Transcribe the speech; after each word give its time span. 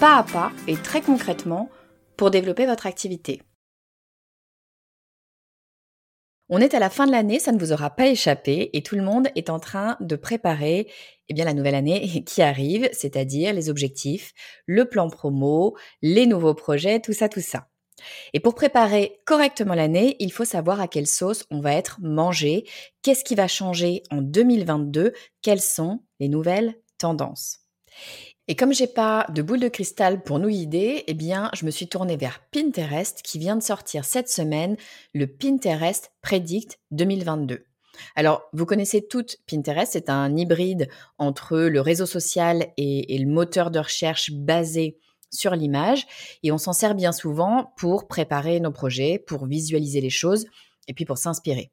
pas 0.00 0.18
à 0.18 0.22
pas 0.22 0.52
et 0.66 0.76
très 0.76 1.00
concrètement 1.00 1.70
pour 2.16 2.30
développer 2.30 2.66
votre 2.66 2.86
activité. 2.86 3.42
On 6.48 6.60
est 6.60 6.74
à 6.74 6.78
la 6.78 6.90
fin 6.90 7.06
de 7.06 7.12
l'année, 7.12 7.38
ça 7.38 7.52
ne 7.52 7.58
vous 7.58 7.72
aura 7.72 7.90
pas 7.90 8.06
échappé 8.08 8.70
et 8.74 8.82
tout 8.82 8.96
le 8.96 9.02
monde 9.02 9.28
est 9.34 9.48
en 9.48 9.58
train 9.58 9.96
de 10.00 10.14
préparer 10.14 10.90
eh 11.28 11.34
bien, 11.34 11.44
la 11.44 11.54
nouvelle 11.54 11.74
année 11.74 12.22
qui 12.26 12.42
arrive, 12.42 12.88
c'est-à-dire 12.92 13.52
les 13.54 13.70
objectifs, 13.70 14.32
le 14.66 14.88
plan 14.88 15.08
promo, 15.08 15.76
les 16.02 16.26
nouveaux 16.26 16.54
projets, 16.54 17.00
tout 17.00 17.14
ça, 17.14 17.28
tout 17.28 17.40
ça. 17.40 17.68
Et 18.34 18.40
pour 18.40 18.54
préparer 18.54 19.20
correctement 19.24 19.74
l'année, 19.74 20.16
il 20.18 20.32
faut 20.32 20.44
savoir 20.44 20.80
à 20.80 20.88
quelle 20.88 21.06
sauce 21.06 21.44
on 21.50 21.60
va 21.60 21.72
être 21.72 21.98
mangé, 22.02 22.64
qu'est-ce 23.02 23.24
qui 23.24 23.34
va 23.34 23.48
changer 23.48 24.02
en 24.10 24.20
2022, 24.20 25.12
quelles 25.40 25.62
sont 25.62 26.00
les 26.20 26.28
nouvelles 26.28 26.74
tendances. 26.98 27.60
Et 28.46 28.56
comme 28.56 28.74
j'ai 28.74 28.86
pas 28.86 29.26
de 29.32 29.40
boule 29.40 29.60
de 29.60 29.68
cristal 29.68 30.22
pour 30.22 30.38
nous 30.38 30.50
guider, 30.50 31.02
eh 31.06 31.14
bien, 31.14 31.50
je 31.54 31.64
me 31.64 31.70
suis 31.70 31.88
tournée 31.88 32.18
vers 32.18 32.40
Pinterest 32.52 33.22
qui 33.22 33.38
vient 33.38 33.56
de 33.56 33.62
sortir 33.62 34.04
cette 34.04 34.28
semaine 34.28 34.76
le 35.14 35.26
Pinterest 35.26 36.12
Predict 36.20 36.78
2022. 36.90 37.64
Alors, 38.16 38.42
vous 38.52 38.66
connaissez 38.66 39.06
toutes 39.06 39.38
Pinterest, 39.46 39.92
c'est 39.92 40.10
un 40.10 40.36
hybride 40.36 40.88
entre 41.16 41.58
le 41.58 41.80
réseau 41.80 42.04
social 42.04 42.66
et, 42.76 43.14
et 43.14 43.18
le 43.18 43.30
moteur 43.30 43.70
de 43.70 43.78
recherche 43.78 44.30
basé 44.30 44.98
sur 45.30 45.54
l'image 45.54 46.06
et 46.42 46.52
on 46.52 46.58
s'en 46.58 46.74
sert 46.74 46.94
bien 46.94 47.12
souvent 47.12 47.72
pour 47.78 48.08
préparer 48.08 48.60
nos 48.60 48.72
projets, 48.72 49.18
pour 49.18 49.46
visualiser 49.46 50.02
les 50.02 50.10
choses 50.10 50.46
et 50.86 50.92
puis 50.92 51.06
pour 51.06 51.16
s'inspirer. 51.16 51.70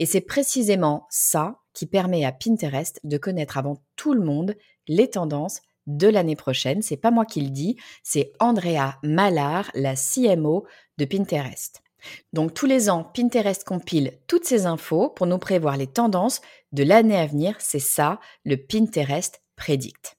Et 0.00 0.06
c'est 0.06 0.20
précisément 0.20 1.06
ça 1.08 1.60
qui 1.72 1.86
permet 1.86 2.24
à 2.24 2.32
Pinterest 2.32 3.00
de 3.04 3.16
connaître 3.16 3.58
avant 3.58 3.82
tout 3.96 4.12
le 4.12 4.24
monde 4.24 4.56
les 4.88 5.08
tendances, 5.08 5.60
de 5.96 6.08
l'année 6.08 6.36
prochaine. 6.36 6.82
C'est 6.82 6.96
pas 6.96 7.10
moi 7.10 7.24
qui 7.24 7.40
le 7.40 7.50
dis, 7.50 7.76
c'est 8.02 8.32
Andrea 8.38 8.98
Mallard, 9.02 9.70
la 9.74 9.94
CMO 9.94 10.66
de 10.98 11.04
Pinterest. 11.04 11.82
Donc 12.32 12.54
tous 12.54 12.66
les 12.66 12.88
ans, 12.88 13.04
Pinterest 13.04 13.64
compile 13.64 14.18
toutes 14.26 14.44
ces 14.44 14.66
infos 14.66 15.10
pour 15.10 15.26
nous 15.26 15.38
prévoir 15.38 15.76
les 15.76 15.86
tendances 15.86 16.40
de 16.72 16.82
l'année 16.82 17.16
à 17.16 17.26
venir. 17.26 17.56
C'est 17.58 17.78
ça, 17.78 18.20
le 18.44 18.56
Pinterest 18.56 19.42
Predict. 19.56 20.16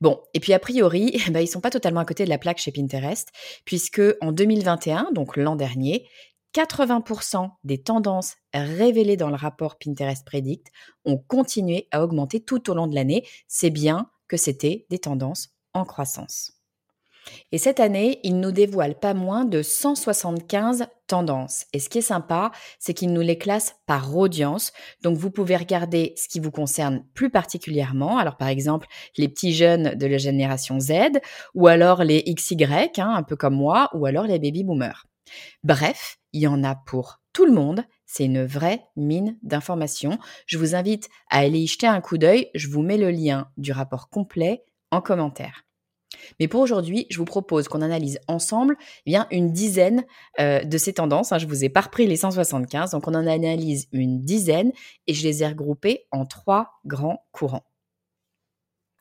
Bon, 0.00 0.20
et 0.34 0.40
puis 0.40 0.52
a 0.52 0.58
priori, 0.58 1.20
eh 1.26 1.30
ben, 1.30 1.40
ils 1.40 1.48
sont 1.48 1.60
pas 1.60 1.70
totalement 1.70 2.00
à 2.00 2.04
côté 2.04 2.24
de 2.24 2.30
la 2.30 2.38
plaque 2.38 2.58
chez 2.58 2.72
Pinterest, 2.72 3.30
puisque 3.64 4.02
en 4.20 4.32
2021, 4.32 5.10
donc 5.12 5.36
l'an 5.36 5.56
dernier, 5.56 6.06
80% 6.54 7.50
des 7.64 7.82
tendances 7.82 8.36
révélées 8.54 9.18
dans 9.18 9.28
le 9.28 9.34
rapport 9.34 9.76
Pinterest 9.78 10.24
Predict 10.24 10.68
ont 11.04 11.18
continué 11.18 11.86
à 11.90 12.02
augmenter 12.02 12.40
tout 12.40 12.70
au 12.70 12.74
long 12.74 12.86
de 12.86 12.94
l'année. 12.94 13.26
C'est 13.46 13.70
bien, 13.70 14.08
que 14.28 14.36
c'était 14.36 14.86
des 14.90 14.98
tendances 14.98 15.50
en 15.74 15.84
croissance. 15.84 16.52
Et 17.52 17.58
cette 17.58 17.80
année, 17.80 18.20
il 18.22 18.40
nous 18.40 18.52
dévoile 18.52 18.98
pas 18.98 19.14
moins 19.14 19.44
de 19.44 19.62
175 19.62 20.86
tendances. 21.06 21.66
Et 21.72 21.80
ce 21.80 21.88
qui 21.88 21.98
est 21.98 22.02
sympa, 22.02 22.52
c'est 22.78 22.94
qu'il 22.94 23.12
nous 23.12 23.20
les 23.20 23.38
classe 23.38 23.76
par 23.86 24.16
audience. 24.16 24.72
Donc 25.02 25.16
vous 25.16 25.30
pouvez 25.30 25.56
regarder 25.56 26.14
ce 26.16 26.28
qui 26.28 26.40
vous 26.40 26.50
concerne 26.50 27.04
plus 27.14 27.30
particulièrement. 27.30 28.18
Alors 28.18 28.36
par 28.36 28.48
exemple, 28.48 28.86
les 29.16 29.28
petits 29.28 29.54
jeunes 29.54 29.94
de 29.94 30.06
la 30.06 30.18
génération 30.18 30.80
Z, 30.80 30.92
ou 31.54 31.66
alors 31.66 32.04
les 32.04 32.22
XY, 32.22 32.64
hein, 32.64 33.14
un 33.16 33.22
peu 33.22 33.36
comme 33.36 33.54
moi, 33.54 33.90
ou 33.94 34.06
alors 34.06 34.26
les 34.26 34.38
baby 34.38 34.64
boomers. 34.64 35.06
Bref, 35.64 36.18
il 36.32 36.42
y 36.42 36.46
en 36.46 36.62
a 36.62 36.74
pour 36.74 37.20
tout 37.32 37.46
le 37.46 37.52
monde 37.52 37.82
c'est 38.06 38.24
une 38.24 38.44
vraie 38.44 38.86
mine 38.96 39.36
d'informations. 39.42 40.18
Je 40.46 40.58
vous 40.58 40.74
invite 40.74 41.08
à 41.28 41.38
aller 41.38 41.60
y 41.60 41.66
jeter 41.66 41.86
un 41.86 42.00
coup 42.00 42.18
d'œil. 42.18 42.48
Je 42.54 42.68
vous 42.68 42.82
mets 42.82 42.98
le 42.98 43.10
lien 43.10 43.48
du 43.56 43.72
rapport 43.72 44.08
complet 44.08 44.64
en 44.90 45.00
commentaire. 45.00 45.64
Mais 46.40 46.48
pour 46.48 46.60
aujourd'hui, 46.60 47.06
je 47.10 47.18
vous 47.18 47.24
propose 47.24 47.68
qu'on 47.68 47.82
analyse 47.82 48.20
ensemble 48.28 48.76
eh 49.06 49.16
une 49.30 49.52
dizaine 49.52 50.04
euh, 50.40 50.62
de 50.64 50.78
ces 50.78 50.94
tendances. 50.94 51.32
Hein. 51.32 51.38
Je 51.38 51.46
vous 51.46 51.64
ai 51.64 51.68
pas 51.68 51.82
repris 51.82 52.06
les 52.06 52.16
175, 52.16 52.92
donc 52.92 53.06
on 53.08 53.14
en 53.14 53.26
analyse 53.26 53.88
une 53.92 54.22
dizaine 54.22 54.72
et 55.06 55.14
je 55.14 55.22
les 55.22 55.42
ai 55.42 55.48
regroupées 55.48 56.06
en 56.12 56.24
trois 56.24 56.70
grands 56.84 57.26
courants. 57.32 57.64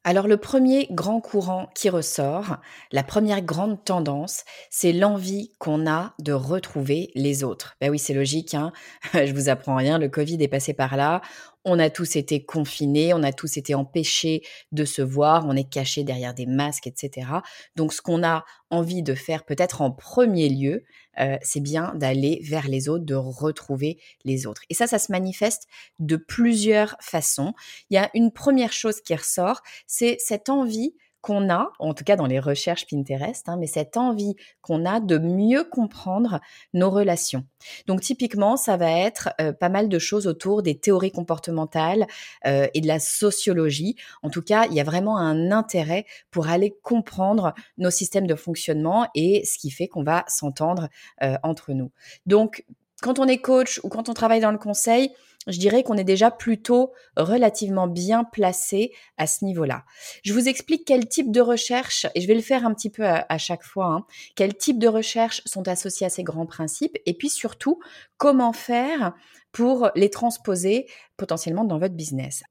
Alors 0.07 0.27
le 0.27 0.37
premier 0.37 0.87
grand 0.91 1.19
courant 1.19 1.67
qui 1.73 1.89
ressort, 1.89 2.57
la 2.91 3.01
première 3.01 3.41
grande 3.41 3.83
tendance, 3.83 4.43
c'est 4.69 4.93
l'envie 4.93 5.51
qu'on 5.57 5.89
a 5.89 6.13
de 6.19 6.31
retrouver 6.31 7.09
les 7.15 7.43
autres. 7.43 7.75
Ben 7.81 7.89
oui, 7.89 7.97
c'est 7.97 8.13
logique, 8.13 8.53
hein 8.53 8.71
je 9.15 9.33
vous 9.33 9.49
apprends 9.49 9.75
rien, 9.75 9.97
le 9.97 10.07
Covid 10.07 10.37
est 10.43 10.47
passé 10.47 10.75
par 10.75 10.95
là, 10.95 11.21
on 11.65 11.79
a 11.79 11.89
tous 11.89 12.15
été 12.15 12.45
confinés, 12.45 13.13
on 13.13 13.23
a 13.23 13.33
tous 13.33 13.57
été 13.57 13.73
empêchés 13.75 14.43
de 14.71 14.85
se 14.85 15.01
voir, 15.01 15.45
on 15.47 15.55
est 15.55 15.69
cachés 15.69 16.03
derrière 16.03 16.33
des 16.33 16.45
masques, 16.45 16.87
etc. 16.87 17.27
Donc 17.75 17.91
ce 17.91 18.01
qu'on 18.01 18.23
a 18.23 18.45
envie 18.69 19.03
de 19.03 19.15
faire 19.15 19.43
peut-être 19.43 19.81
en 19.81 19.91
premier 19.91 20.47
lieu, 20.47 20.83
euh, 21.19 21.37
c'est 21.41 21.61
bien 21.61 21.93
d'aller 21.95 22.39
vers 22.43 22.67
les 22.67 22.87
autres, 22.87 23.05
de 23.05 23.15
retrouver 23.15 23.99
les 24.23 24.45
autres. 24.45 24.61
Et 24.69 24.73
ça, 24.73 24.87
ça 24.87 24.99
se 24.99 25.11
manifeste 25.11 25.67
de 25.99 26.17
plusieurs 26.17 26.95
façons. 27.01 27.53
Il 27.89 27.95
y 27.95 27.97
a 27.97 28.09
une 28.13 28.31
première 28.31 28.73
chose 28.73 29.01
qui 29.01 29.15
ressort, 29.15 29.61
c'est 29.87 30.17
cette 30.19 30.49
envie 30.49 30.95
qu'on 31.25 31.49
a, 31.49 31.71
en 31.79 31.95
tout 31.95 32.03
cas 32.03 32.15
dans 32.15 32.27
les 32.27 32.39
recherches 32.39 32.85
Pinterest, 32.85 33.49
hein, 33.49 33.57
mais 33.59 33.65
cette 33.65 33.97
envie 33.97 34.35
qu'on 34.61 34.85
a 34.85 34.99
de 34.99 35.17
mieux 35.17 35.63
comprendre 35.63 36.39
nos 36.75 36.91
relations. 36.91 37.47
Donc 37.87 38.01
typiquement, 38.01 38.57
ça 38.57 38.77
va 38.77 38.91
être 38.91 39.29
euh, 39.41 39.51
pas 39.51 39.69
mal 39.69 39.89
de 39.89 39.97
choses 39.97 40.27
autour 40.27 40.61
des 40.61 40.77
théories 40.77 41.11
comportementales 41.11 42.05
euh, 42.45 42.67
et 42.75 42.81
de 42.81 42.85
la 42.85 42.99
sociologie. 42.99 43.95
En 44.21 44.29
tout 44.29 44.43
cas, 44.43 44.67
il 44.67 44.75
y 44.75 44.79
a 44.79 44.83
vraiment 44.83 45.17
un 45.17 45.51
intérêt 45.51 46.05
pour 46.29 46.47
aller 46.47 46.75
comprendre 46.83 47.55
nos 47.79 47.89
systèmes 47.89 48.27
de 48.27 48.35
fonctionnement 48.35 49.07
et 49.15 49.43
ce 49.45 49.57
qui 49.57 49.71
fait 49.71 49.87
qu'on 49.87 50.03
va 50.03 50.25
s'entendre 50.27 50.89
euh, 51.23 51.37
entre 51.41 51.73
nous. 51.73 51.89
Donc, 52.27 52.65
quand 53.01 53.17
on 53.17 53.27
est 53.27 53.39
coach 53.39 53.79
ou 53.83 53.89
quand 53.89 54.09
on 54.09 54.13
travaille 54.13 54.41
dans 54.41 54.51
le 54.51 54.59
conseil, 54.59 55.09
je 55.47 55.59
dirais 55.59 55.83
qu'on 55.83 55.97
est 55.97 56.03
déjà 56.03 56.31
plutôt 56.31 56.93
relativement 57.17 57.87
bien 57.87 58.23
placé 58.23 58.93
à 59.17 59.27
ce 59.27 59.45
niveau-là. 59.45 59.83
Je 60.23 60.33
vous 60.33 60.47
explique 60.47 60.85
quel 60.85 61.07
type 61.07 61.31
de 61.31 61.41
recherche, 61.41 62.05
et 62.15 62.21
je 62.21 62.27
vais 62.27 62.35
le 62.35 62.41
faire 62.41 62.65
un 62.65 62.73
petit 62.73 62.89
peu 62.89 63.05
à, 63.05 63.37
chaque 63.37 63.63
fois, 63.63 63.87
hein, 63.87 64.05
quel 64.35 64.55
type 64.55 64.79
de 64.79 64.87
recherche 64.87 65.41
sont 65.45 65.67
associés 65.67 66.07
à 66.07 66.09
ces 66.09 66.23
grands 66.23 66.45
principes, 66.45 66.97
et 67.05 67.13
puis 67.13 67.29
surtout 67.29 67.79
comment 68.17 68.53
faire 68.53 69.13
pour 69.51 69.89
les 69.95 70.09
transposer 70.09 70.87
potentiellement 71.17 71.65
dans 71.65 71.79
votre 71.79 71.95
business. 71.95 72.43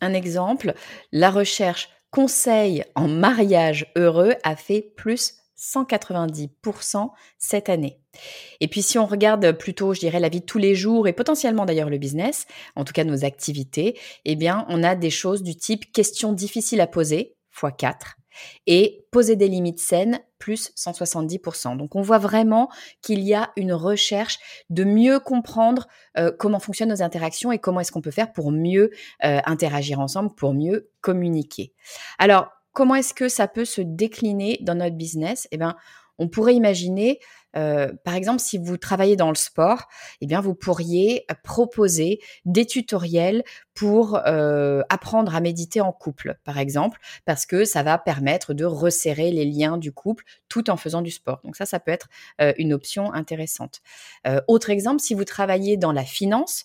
Un 0.00 0.14
exemple, 0.14 0.74
la 1.12 1.30
recherche 1.30 1.90
conseil 2.10 2.84
en 2.94 3.08
mariage 3.08 3.92
heureux 3.96 4.34
a 4.44 4.56
fait 4.56 4.92
plus 4.96 5.34
190% 5.58 7.10
cette 7.38 7.68
année. 7.68 8.00
Et 8.60 8.68
puis 8.68 8.82
si 8.82 8.98
on 8.98 9.06
regarde 9.06 9.52
plutôt, 9.52 9.94
je 9.94 10.00
dirais, 10.00 10.20
la 10.20 10.28
vie 10.28 10.40
de 10.40 10.46
tous 10.46 10.58
les 10.58 10.74
jours 10.74 11.08
et 11.08 11.12
potentiellement 11.12 11.66
d'ailleurs 11.66 11.90
le 11.90 11.98
business, 11.98 12.46
en 12.76 12.84
tout 12.84 12.92
cas 12.92 13.04
nos 13.04 13.24
activités, 13.24 13.98
eh 14.24 14.36
bien 14.36 14.64
on 14.68 14.82
a 14.82 14.94
des 14.94 15.10
choses 15.10 15.42
du 15.42 15.56
type 15.56 15.92
questions 15.92 16.32
difficiles 16.32 16.80
à 16.80 16.86
poser, 16.86 17.36
x 17.52 17.72
4, 17.76 18.16
et 18.66 19.06
poser 19.10 19.36
des 19.36 19.48
limites 19.48 19.80
saines, 19.80 20.20
plus 20.38 20.70
170%. 20.76 21.76
Donc 21.76 21.96
on 21.96 22.02
voit 22.02 22.18
vraiment 22.18 22.68
qu'il 23.02 23.20
y 23.20 23.34
a 23.34 23.50
une 23.56 23.72
recherche 23.72 24.38
de 24.70 24.84
mieux 24.84 25.18
comprendre 25.18 25.88
euh, 26.16 26.30
comment 26.38 26.60
fonctionnent 26.60 26.90
nos 26.90 27.02
interactions 27.02 27.50
et 27.50 27.58
comment 27.58 27.80
est-ce 27.80 27.92
qu'on 27.92 28.00
peut 28.00 28.10
faire 28.10 28.32
pour 28.32 28.52
mieux 28.52 28.90
euh, 29.24 29.40
interagir 29.44 29.98
ensemble, 30.00 30.34
pour 30.34 30.54
mieux 30.54 30.90
communiquer. 31.00 31.72
Alors, 32.18 32.48
comment 32.78 32.94
est-ce 32.94 33.12
que 33.12 33.28
ça 33.28 33.48
peut 33.48 33.64
se 33.64 33.80
décliner 33.80 34.56
dans 34.60 34.76
notre 34.76 34.94
business? 34.94 35.48
Eh 35.50 35.56
bien, 35.56 35.74
on 36.16 36.28
pourrait 36.28 36.54
imaginer 36.54 37.18
euh, 37.56 37.92
par 38.04 38.14
exemple, 38.14 38.40
si 38.40 38.56
vous 38.56 38.76
travaillez 38.76 39.16
dans 39.16 39.30
le 39.30 39.34
sport, 39.34 39.88
eh 40.20 40.26
bien, 40.26 40.40
vous 40.40 40.54
pourriez 40.54 41.26
proposer 41.42 42.20
des 42.44 42.66
tutoriels 42.66 43.42
pour 43.78 44.20
euh, 44.26 44.82
apprendre 44.88 45.36
à 45.36 45.40
méditer 45.40 45.80
en 45.80 45.92
couple, 45.92 46.36
par 46.42 46.58
exemple, 46.58 46.98
parce 47.24 47.46
que 47.46 47.64
ça 47.64 47.84
va 47.84 47.96
permettre 47.96 48.52
de 48.52 48.64
resserrer 48.64 49.30
les 49.30 49.44
liens 49.44 49.78
du 49.78 49.92
couple 49.92 50.24
tout 50.48 50.68
en 50.68 50.76
faisant 50.76 51.00
du 51.00 51.12
sport. 51.12 51.40
Donc 51.44 51.54
ça, 51.54 51.64
ça 51.64 51.78
peut 51.78 51.92
être 51.92 52.08
euh, 52.40 52.52
une 52.58 52.72
option 52.72 53.12
intéressante. 53.12 53.80
autre 54.48 54.70
exemple, 54.70 55.00
si 55.00 55.14
vous 55.14 55.24
travaillez 55.24 55.76
dans 55.76 55.92
la 55.92 56.04
finance, 56.04 56.64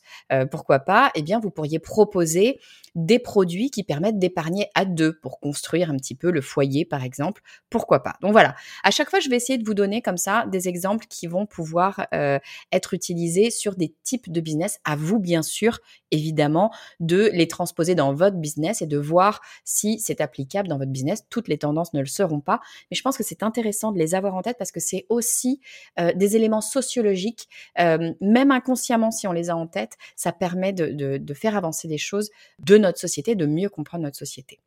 pourquoi 0.50 0.80
pas 0.80 1.12
Eh 1.14 1.22
bien, 1.22 1.40
vous 1.40 1.52
pourriez 1.52 1.80
proposer 1.80 2.60
des 2.96 3.20
produits 3.20 3.72
qui 3.72 3.84
permettent 3.84 4.20
d'épargner 4.20 4.70
à 4.76 4.86
deux 4.86 5.14
pour 5.14 5.40
construire 5.40 5.90
un 5.90 5.98
petit 5.98 6.16
peu 6.16 6.32
le 6.32 6.42
foyer, 6.42 6.86
par 6.86 7.04
exemple. 7.04 7.42
Pourquoi 7.70 8.04
pas? 8.04 8.16
Donc 8.22 8.32
voilà. 8.32 8.56
À 8.84 8.92
chaque 8.92 9.10
fois, 9.10 9.20
je 9.20 9.30
vais 9.30 9.36
essayer 9.36 9.58
de 9.58 9.66
vous 9.66 9.74
donner 9.74 10.02
comme 10.02 10.18
ça 10.18 10.46
des 10.48 10.68
exemples 10.68 11.06
qui 11.10 11.28
vont 11.28 11.46
pouvoir 11.46 12.06
euh, 12.14 12.40
être 12.72 12.94
utilisés 12.94 13.50
sur 13.50 13.76
des 13.76 13.96
types 14.04 14.32
de 14.32 14.42
business. 14.42 14.80
À 14.84 14.96
vous, 14.96 15.20
bien 15.20 15.42
sûr, 15.42 15.80
évidemment, 16.12 16.72
de 17.04 17.30
les 17.34 17.48
transposer 17.48 17.96
dans 17.96 18.14
votre 18.14 18.38
business 18.38 18.82
et 18.82 18.88
de 18.88 18.98
voir 18.98 19.42
si 19.66 20.00
c'est 20.00 20.22
applicable 20.22 20.68
dans 20.68 20.78
votre 20.78 20.92
business. 20.92 21.26
Toutes 21.30 21.48
les 21.48 21.58
tendances 21.58 21.94
ne 21.94 22.00
le 22.00 22.06
seront 22.06 22.40
pas, 22.40 22.60
mais 22.90 22.96
je 22.96 23.02
pense 23.02 23.18
que 23.18 23.24
c'est 23.24 23.44
intéressant 23.44 23.92
de 23.92 24.00
les 24.00 24.16
avoir 24.16 24.36
en 24.36 24.42
tête 24.42 24.58
parce 24.58 24.72
que 24.72 24.80
c'est 24.80 25.06
aussi 25.10 25.60
euh, 26.00 26.14
des 26.14 26.36
éléments 26.36 26.62
sociologiques, 26.62 27.48
euh, 27.80 28.14
même 28.22 28.52
inconsciemment 28.52 29.12
si 29.12 29.28
on 29.28 29.34
les 29.34 29.50
a 29.50 29.56
en 29.56 29.68
tête, 29.68 29.98
ça 30.16 30.32
permet 30.32 30.74
de, 30.74 31.34
faire 31.34 31.58
avancer 31.58 31.88
les 31.88 31.98
choses 31.98 32.30
de 32.60 32.78
notre 32.78 33.00
société, 33.00 33.36
de 33.36 33.46
mieux 33.46 33.70
comprendre 33.70 34.04
notre 34.04 34.18
société. 34.18 34.60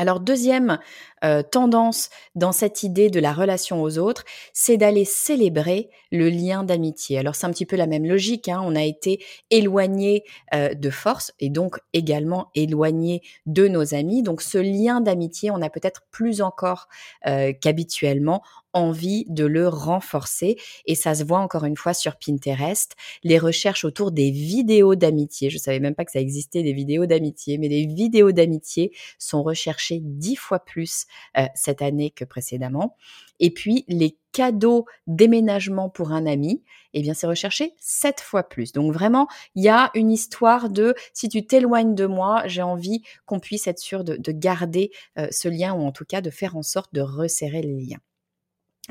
Alors 0.00 0.20
deuxième 0.20 0.78
euh, 1.24 1.42
tendance 1.42 2.08
dans 2.36 2.52
cette 2.52 2.84
idée 2.84 3.10
de 3.10 3.18
la 3.18 3.32
relation 3.32 3.82
aux 3.82 3.98
autres, 3.98 4.24
c'est 4.52 4.76
d'aller 4.76 5.04
célébrer 5.04 5.90
le 6.12 6.28
lien 6.28 6.62
d'amitié. 6.62 7.18
Alors 7.18 7.34
c'est 7.34 7.46
un 7.46 7.50
petit 7.50 7.66
peu 7.66 7.74
la 7.74 7.88
même 7.88 8.06
logique, 8.06 8.48
hein. 8.48 8.62
on 8.64 8.76
a 8.76 8.84
été 8.84 9.18
éloigné 9.50 10.22
euh, 10.54 10.72
de 10.72 10.90
force 10.90 11.32
et 11.40 11.50
donc 11.50 11.80
également 11.92 12.50
éloigné 12.54 13.22
de 13.46 13.66
nos 13.66 13.92
amis. 13.92 14.22
Donc 14.22 14.40
ce 14.40 14.58
lien 14.58 15.00
d'amitié, 15.00 15.50
on 15.50 15.60
a 15.60 15.68
peut-être 15.68 16.02
plus 16.12 16.42
encore 16.42 16.86
euh, 17.26 17.52
qu'habituellement 17.60 18.42
envie 18.72 19.24
de 19.28 19.44
le 19.44 19.68
renforcer. 19.68 20.56
Et 20.86 20.94
ça 20.94 21.14
se 21.14 21.24
voit 21.24 21.38
encore 21.38 21.64
une 21.64 21.76
fois 21.76 21.94
sur 21.94 22.16
Pinterest. 22.16 22.94
Les 23.22 23.38
recherches 23.38 23.84
autour 23.84 24.12
des 24.12 24.30
vidéos 24.30 24.94
d'amitié. 24.94 25.50
Je 25.50 25.58
savais 25.58 25.80
même 25.80 25.94
pas 25.94 26.04
que 26.04 26.12
ça 26.12 26.20
existait 26.20 26.62
des 26.62 26.72
vidéos 26.72 27.06
d'amitié, 27.06 27.58
mais 27.58 27.68
les 27.68 27.86
vidéos 27.86 28.32
d'amitié 28.32 28.92
sont 29.18 29.42
recherchées 29.42 30.00
dix 30.02 30.36
fois 30.36 30.60
plus 30.60 31.06
euh, 31.36 31.46
cette 31.54 31.82
année 31.82 32.10
que 32.10 32.24
précédemment. 32.24 32.96
Et 33.40 33.50
puis 33.50 33.84
les 33.88 34.16
cadeaux 34.32 34.86
déménagement 35.06 35.88
pour 35.88 36.12
un 36.12 36.26
ami, 36.26 36.62
eh 36.94 37.02
bien 37.02 37.14
c'est 37.14 37.26
recherché 37.26 37.74
sept 37.78 38.20
fois 38.20 38.42
plus. 38.42 38.72
Donc 38.72 38.92
vraiment, 38.92 39.26
il 39.54 39.64
y 39.64 39.68
a 39.68 39.90
une 39.94 40.10
histoire 40.10 40.68
de 40.70 40.94
si 41.12 41.28
tu 41.28 41.46
t'éloignes 41.46 41.94
de 41.94 42.06
moi, 42.06 42.42
j'ai 42.46 42.62
envie 42.62 43.02
qu'on 43.26 43.40
puisse 43.40 43.66
être 43.66 43.78
sûr 43.78 44.04
de, 44.04 44.18
garder 44.32 44.90
euh, 45.18 45.28
ce 45.30 45.48
lien 45.48 45.74
ou 45.74 45.80
en 45.84 45.92
tout 45.92 46.04
cas 46.04 46.20
de 46.20 46.30
faire 46.30 46.56
en 46.56 46.62
sorte 46.62 46.92
de 46.94 47.00
resserrer 47.00 47.62
les 47.62 47.74
liens. 47.74 47.98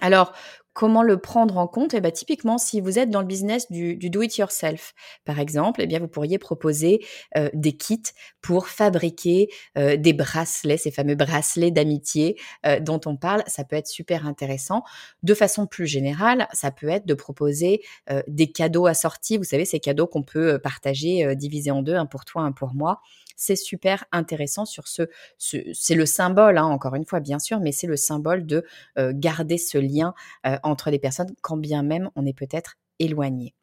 Alors, 0.02 0.34
comment 0.74 1.02
le 1.02 1.18
prendre 1.18 1.58
en 1.58 1.68
compte? 1.68 1.96
Eh 1.96 2.02
bien, 2.02 2.12
typiquement, 2.12 2.60
si 2.60 2.82
vous 2.82 3.00
êtes 3.00 3.10
dans 3.10 3.22
le 3.22 3.26
business 3.28 3.72
du, 3.72 3.96
do-it-yourself, 3.98 4.94
par 5.26 5.40
exemple, 5.40 5.82
eh 5.82 5.88
bien, 5.88 6.00
vous 6.00 6.08
pourriez 6.08 6.38
proposer 6.38 7.04
euh, 7.36 7.50
des 7.54 7.76
kits 7.76 8.04
pour 8.42 8.68
fabriquer 8.68 9.50
euh, 9.78 9.98
des 9.98 10.14
bracelets, 10.14 10.78
ces 10.78 10.92
fameux 10.92 11.16
bracelets 11.16 11.72
d'amitié 11.72 12.40
euh, 12.68 12.80
dont 12.80 13.02
on 13.08 13.18
parle. 13.18 13.44
Ça 13.48 13.64
peut 13.64 13.76
être 13.76 13.88
super 13.88 14.28
intéressant. 14.28 14.84
De 15.24 15.34
façon 15.34 15.66
plus 15.66 15.88
générale, 15.88 16.48
ça 16.54 16.70
peut 16.70 16.90
être 16.90 17.08
de 17.08 17.16
proposer 17.16 17.82
des 18.28 18.52
cadeaux 18.52 18.86
assortis. 18.86 19.38
Vous 19.38 19.44
savez, 19.44 19.66
ces 19.66 19.80
cadeaux 19.80 20.08
qu'on 20.08 20.24
peut 20.24 20.60
partager, 20.60 21.36
diviser 21.36 21.72
en 21.72 21.82
deux, 21.82 21.96
un 21.96 22.06
pour 22.06 22.26
toi, 22.26 22.44
un 22.44 22.52
pour 22.52 22.74
moi 22.76 23.02
c'est 23.38 23.56
super 23.56 24.04
intéressant 24.12 24.66
sur 24.66 24.90
ce, 24.90 25.04
c'est 25.38 25.96
le 25.96 26.06
symbole, 26.06 26.58
hein, 26.58 26.66
encore 26.66 26.96
une 26.96 27.06
fois, 27.06 27.22
bien 27.22 27.40
sûr, 27.40 27.62
mais 27.62 27.72
c'est 27.72 27.88
le 27.88 27.96
symbole 27.96 28.46
de 28.46 28.66
euh, 28.98 29.14
garder 29.16 29.58
ce 29.58 29.78
lien 29.78 30.14
euh, 30.46 30.58
entre 30.64 30.90
les 30.90 31.00
personnes, 31.00 31.34
quand 31.42 31.58
bien 31.58 31.84
même 31.84 32.10
on 32.16 32.26
est 32.26 32.34
peut-être 32.34 32.76
éloigné. 33.00 33.54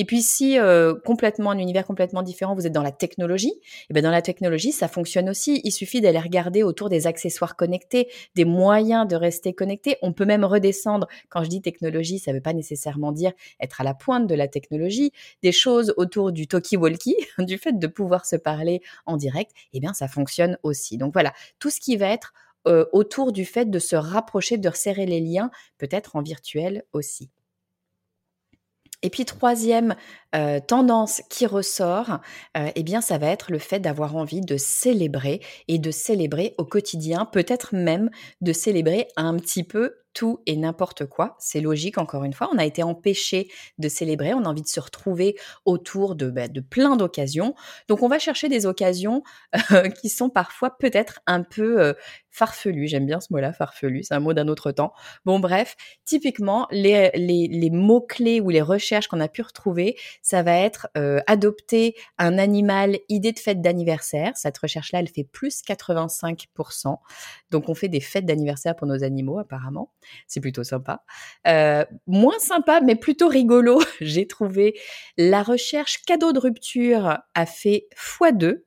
Et 0.00 0.06
puis 0.06 0.22
si 0.22 0.58
euh, 0.58 0.94
complètement 0.94 1.50
un 1.50 1.58
univers 1.58 1.84
complètement 1.84 2.22
différent, 2.22 2.54
vous 2.54 2.66
êtes 2.66 2.72
dans 2.72 2.82
la 2.82 2.90
technologie, 2.90 3.50
et 3.50 3.86
eh 3.90 3.92
bien 3.92 4.02
dans 4.02 4.10
la 4.10 4.22
technologie, 4.22 4.72
ça 4.72 4.88
fonctionne 4.88 5.28
aussi. 5.28 5.60
Il 5.62 5.72
suffit 5.72 6.00
d'aller 6.00 6.18
regarder 6.18 6.62
autour 6.62 6.88
des 6.88 7.06
accessoires 7.06 7.54
connectés, 7.54 8.08
des 8.34 8.46
moyens 8.46 9.06
de 9.06 9.14
rester 9.14 9.52
connecté. 9.52 9.98
On 10.00 10.14
peut 10.14 10.24
même 10.24 10.42
redescendre. 10.42 11.06
Quand 11.28 11.44
je 11.44 11.50
dis 11.50 11.60
technologie, 11.60 12.18
ça 12.18 12.30
ne 12.30 12.38
veut 12.38 12.42
pas 12.42 12.54
nécessairement 12.54 13.12
dire 13.12 13.32
être 13.60 13.82
à 13.82 13.84
la 13.84 13.92
pointe 13.92 14.26
de 14.26 14.34
la 14.34 14.48
technologie. 14.48 15.12
Des 15.42 15.52
choses 15.52 15.92
autour 15.98 16.32
du 16.32 16.46
talkie-walkie, 16.46 17.16
du 17.38 17.58
fait 17.58 17.78
de 17.78 17.86
pouvoir 17.86 18.24
se 18.24 18.36
parler 18.36 18.80
en 19.04 19.18
direct, 19.18 19.50
eh 19.74 19.80
bien 19.80 19.92
ça 19.92 20.08
fonctionne 20.08 20.56
aussi. 20.62 20.96
Donc 20.96 21.12
voilà, 21.12 21.34
tout 21.58 21.68
ce 21.68 21.78
qui 21.78 21.98
va 21.98 22.06
être 22.06 22.32
euh, 22.66 22.86
autour 22.92 23.32
du 23.32 23.44
fait 23.44 23.68
de 23.68 23.78
se 23.78 23.96
rapprocher, 23.96 24.56
de 24.56 24.70
resserrer 24.70 25.04
les 25.04 25.20
liens, 25.20 25.50
peut-être 25.76 26.16
en 26.16 26.22
virtuel 26.22 26.84
aussi. 26.94 27.28
Et 29.02 29.10
puis 29.10 29.24
troisième 29.24 29.94
euh, 30.34 30.60
tendance 30.60 31.22
qui 31.30 31.46
ressort, 31.46 32.20
euh, 32.56 32.70
eh 32.74 32.82
bien 32.82 33.00
ça 33.00 33.18
va 33.18 33.28
être 33.28 33.50
le 33.50 33.58
fait 33.58 33.80
d'avoir 33.80 34.16
envie 34.16 34.40
de 34.40 34.56
célébrer 34.56 35.40
et 35.68 35.78
de 35.78 35.90
célébrer 35.90 36.54
au 36.58 36.64
quotidien, 36.64 37.24
peut-être 37.24 37.74
même 37.74 38.10
de 38.40 38.52
célébrer 38.52 39.08
un 39.16 39.36
petit 39.36 39.64
peu 39.64 39.94
tout 40.12 40.40
et 40.46 40.56
n'importe 40.56 41.06
quoi. 41.06 41.36
C'est 41.38 41.60
logique, 41.60 41.98
encore 41.98 42.24
une 42.24 42.32
fois. 42.32 42.50
On 42.52 42.58
a 42.58 42.64
été 42.64 42.82
empêché 42.82 43.48
de 43.78 43.88
célébrer. 43.88 44.34
On 44.34 44.44
a 44.44 44.48
envie 44.48 44.62
de 44.62 44.66
se 44.66 44.80
retrouver 44.80 45.36
autour 45.64 46.16
de, 46.16 46.28
bah, 46.30 46.48
de 46.48 46.60
plein 46.60 46.96
d'occasions. 46.96 47.54
Donc, 47.88 48.02
on 48.02 48.08
va 48.08 48.18
chercher 48.18 48.48
des 48.48 48.66
occasions 48.66 49.22
euh, 49.70 49.88
qui 49.88 50.08
sont 50.08 50.28
parfois 50.28 50.76
peut-être 50.78 51.20
un 51.26 51.42
peu 51.42 51.94
farfelues. 52.30 52.88
J'aime 52.88 53.06
bien 53.06 53.20
ce 53.20 53.32
mot-là, 53.32 53.52
farfelu. 53.52 54.02
C'est 54.02 54.14
un 54.14 54.20
mot 54.20 54.32
d'un 54.32 54.48
autre 54.48 54.72
temps. 54.72 54.92
Bon, 55.24 55.38
bref, 55.38 55.76
typiquement, 56.04 56.66
les, 56.70 57.10
les, 57.14 57.48
les 57.48 57.70
mots-clés 57.70 58.40
ou 58.40 58.50
les 58.50 58.62
recherches 58.62 59.08
qu'on 59.08 59.20
a 59.20 59.28
pu 59.28 59.42
retrouver, 59.42 59.96
ça 60.22 60.42
va 60.42 60.56
être 60.56 60.88
euh, 60.96 61.20
adopter 61.26 61.94
un 62.18 62.38
animal, 62.38 62.98
idée 63.08 63.32
de 63.32 63.38
fête 63.38 63.60
d'anniversaire. 63.60 64.36
Cette 64.36 64.58
recherche-là, 64.58 65.00
elle 65.00 65.08
fait 65.08 65.24
plus 65.24 65.62
85%. 65.62 66.96
Donc, 67.50 67.68
on 67.68 67.74
fait 67.74 67.88
des 67.88 68.00
fêtes 68.00 68.26
d'anniversaire 68.26 68.76
pour 68.76 68.86
nos 68.86 69.02
animaux, 69.02 69.38
apparemment. 69.38 69.92
C'est 70.26 70.40
plutôt 70.40 70.64
sympa. 70.64 71.04
Euh, 71.46 71.84
moins 72.06 72.38
sympa, 72.38 72.80
mais 72.80 72.96
plutôt 72.96 73.28
rigolo, 73.28 73.80
j'ai 74.00 74.26
trouvé 74.26 74.74
la 75.16 75.42
recherche 75.42 76.02
cadeau 76.02 76.32
de 76.32 76.38
rupture 76.38 77.18
a 77.34 77.46
fait 77.46 77.88
x2 77.96 78.62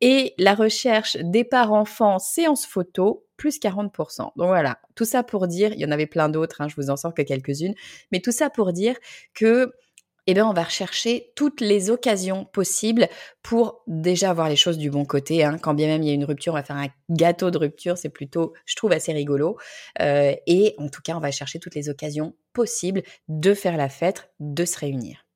et 0.00 0.34
la 0.38 0.54
recherche 0.54 1.16
départ 1.16 1.72
enfant 1.72 2.18
séance 2.18 2.66
photo 2.66 3.24
plus 3.36 3.58
40%. 3.60 4.20
Donc 4.20 4.32
voilà, 4.36 4.78
tout 4.94 5.04
ça 5.04 5.22
pour 5.22 5.46
dire, 5.46 5.72
il 5.72 5.80
y 5.80 5.86
en 5.86 5.90
avait 5.90 6.06
plein 6.06 6.28
d'autres, 6.28 6.60
hein, 6.60 6.68
je 6.68 6.76
vous 6.76 6.90
en 6.90 6.96
sors 6.96 7.14
que 7.14 7.22
quelques-unes, 7.22 7.74
mais 8.12 8.20
tout 8.20 8.32
ça 8.32 8.50
pour 8.50 8.72
dire 8.72 8.96
que 9.34 9.72
eh 10.30 10.34
bien, 10.34 10.46
on 10.46 10.52
va 10.52 10.64
rechercher 10.64 11.32
toutes 11.36 11.62
les 11.62 11.88
occasions 11.88 12.44
possibles 12.44 13.08
pour 13.42 13.80
déjà 13.86 14.28
avoir 14.28 14.50
les 14.50 14.56
choses 14.56 14.76
du 14.76 14.90
bon 14.90 15.06
côté. 15.06 15.42
Hein. 15.42 15.56
Quand 15.56 15.72
bien 15.72 15.86
même 15.86 16.02
il 16.02 16.08
y 16.08 16.10
a 16.10 16.14
une 16.14 16.26
rupture, 16.26 16.52
on 16.52 16.56
va 16.56 16.62
faire 16.62 16.76
un 16.76 16.88
gâteau 17.08 17.50
de 17.50 17.56
rupture, 17.56 17.96
c'est 17.96 18.10
plutôt, 18.10 18.52
je 18.66 18.76
trouve, 18.76 18.92
assez 18.92 19.14
rigolo. 19.14 19.56
Euh, 20.02 20.34
et 20.46 20.74
en 20.76 20.90
tout 20.90 21.00
cas, 21.02 21.16
on 21.16 21.20
va 21.20 21.30
chercher 21.30 21.58
toutes 21.58 21.74
les 21.74 21.88
occasions 21.88 22.34
possibles 22.52 23.04
de 23.28 23.54
faire 23.54 23.78
la 23.78 23.88
fête, 23.88 24.30
de 24.38 24.66
se 24.66 24.76
réunir. 24.76 25.27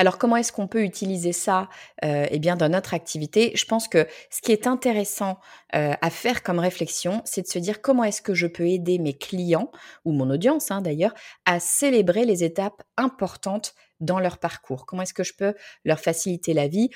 Alors 0.00 0.16
comment 0.16 0.36
est-ce 0.36 0.50
qu'on 0.50 0.66
peut 0.66 0.82
utiliser 0.82 1.34
ça 1.34 1.68
euh, 2.06 2.24
eh 2.30 2.38
bien 2.38 2.56
dans 2.56 2.70
notre 2.70 2.94
activité? 2.94 3.52
Je 3.54 3.66
pense 3.66 3.86
que 3.86 4.06
ce 4.30 4.40
qui 4.40 4.50
est 4.50 4.66
intéressant 4.66 5.38
euh, 5.74 5.92
à 6.00 6.08
faire 6.08 6.42
comme 6.42 6.58
réflexion, 6.58 7.20
c'est 7.26 7.42
de 7.42 7.46
se 7.46 7.58
dire 7.58 7.82
comment 7.82 8.04
est-ce 8.04 8.22
que 8.22 8.32
je 8.32 8.46
peux 8.46 8.66
aider 8.66 8.98
mes 8.98 9.12
clients 9.12 9.70
ou 10.06 10.12
mon 10.12 10.30
audience 10.30 10.70
hein, 10.70 10.80
d'ailleurs 10.80 11.12
à 11.44 11.60
célébrer 11.60 12.24
les 12.24 12.44
étapes 12.44 12.82
importantes 12.96 13.74
dans 14.00 14.20
leur 14.20 14.38
parcours. 14.38 14.86
Comment 14.86 15.02
est-ce 15.02 15.12
que 15.12 15.22
je 15.22 15.34
peux 15.34 15.52
leur 15.84 16.00
faciliter 16.00 16.54
la 16.54 16.66
vie? 16.66 16.88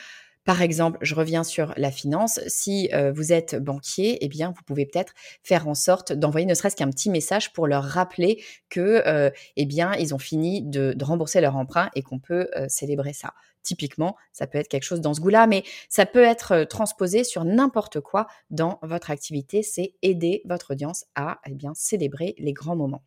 Par 0.44 0.62
exemple, 0.62 0.98
je 1.00 1.14
reviens 1.14 1.44
sur 1.44 1.72
la 1.76 1.90
finance. 1.90 2.40
Si 2.46 2.90
vous 3.14 3.32
êtes 3.32 3.56
banquier, 3.56 4.18
eh 4.20 4.28
bien, 4.28 4.52
vous 4.56 4.62
pouvez 4.66 4.86
peut-être 4.86 5.14
faire 5.42 5.68
en 5.68 5.74
sorte 5.74 6.12
d'envoyer 6.12 6.46
ne 6.46 6.54
serait-ce 6.54 6.76
qu'un 6.76 6.90
petit 6.90 7.10
message 7.10 7.52
pour 7.52 7.66
leur 7.66 7.84
rappeler 7.84 8.42
que, 8.68 9.02
euh, 9.06 9.30
bien, 9.56 9.94
ils 9.94 10.14
ont 10.14 10.18
fini 10.18 10.62
de, 10.62 10.94
rembourser 11.02 11.40
leur 11.40 11.56
emprunt 11.56 11.90
et 11.94 12.02
qu'on 12.02 12.18
peut 12.18 12.48
célébrer 12.68 13.12
ça. 13.12 13.32
Typiquement, 13.62 14.16
ça 14.32 14.46
peut 14.46 14.58
être 14.58 14.68
quelque 14.68 14.84
chose 14.84 15.00
dans 15.00 15.14
ce 15.14 15.20
goût-là, 15.20 15.46
mais 15.46 15.64
ça 15.88 16.04
peut 16.04 16.22
être 16.22 16.64
transposé 16.64 17.24
sur 17.24 17.44
n'importe 17.44 18.00
quoi 18.00 18.26
dans 18.50 18.78
votre 18.82 19.10
activité. 19.10 19.62
C'est 19.62 19.94
aider 20.02 20.42
votre 20.44 20.72
audience 20.72 21.06
à, 21.14 21.40
eh 21.46 21.54
bien, 21.54 21.72
célébrer 21.74 22.34
les 22.38 22.52
grands 22.52 22.76
moments. 22.76 23.02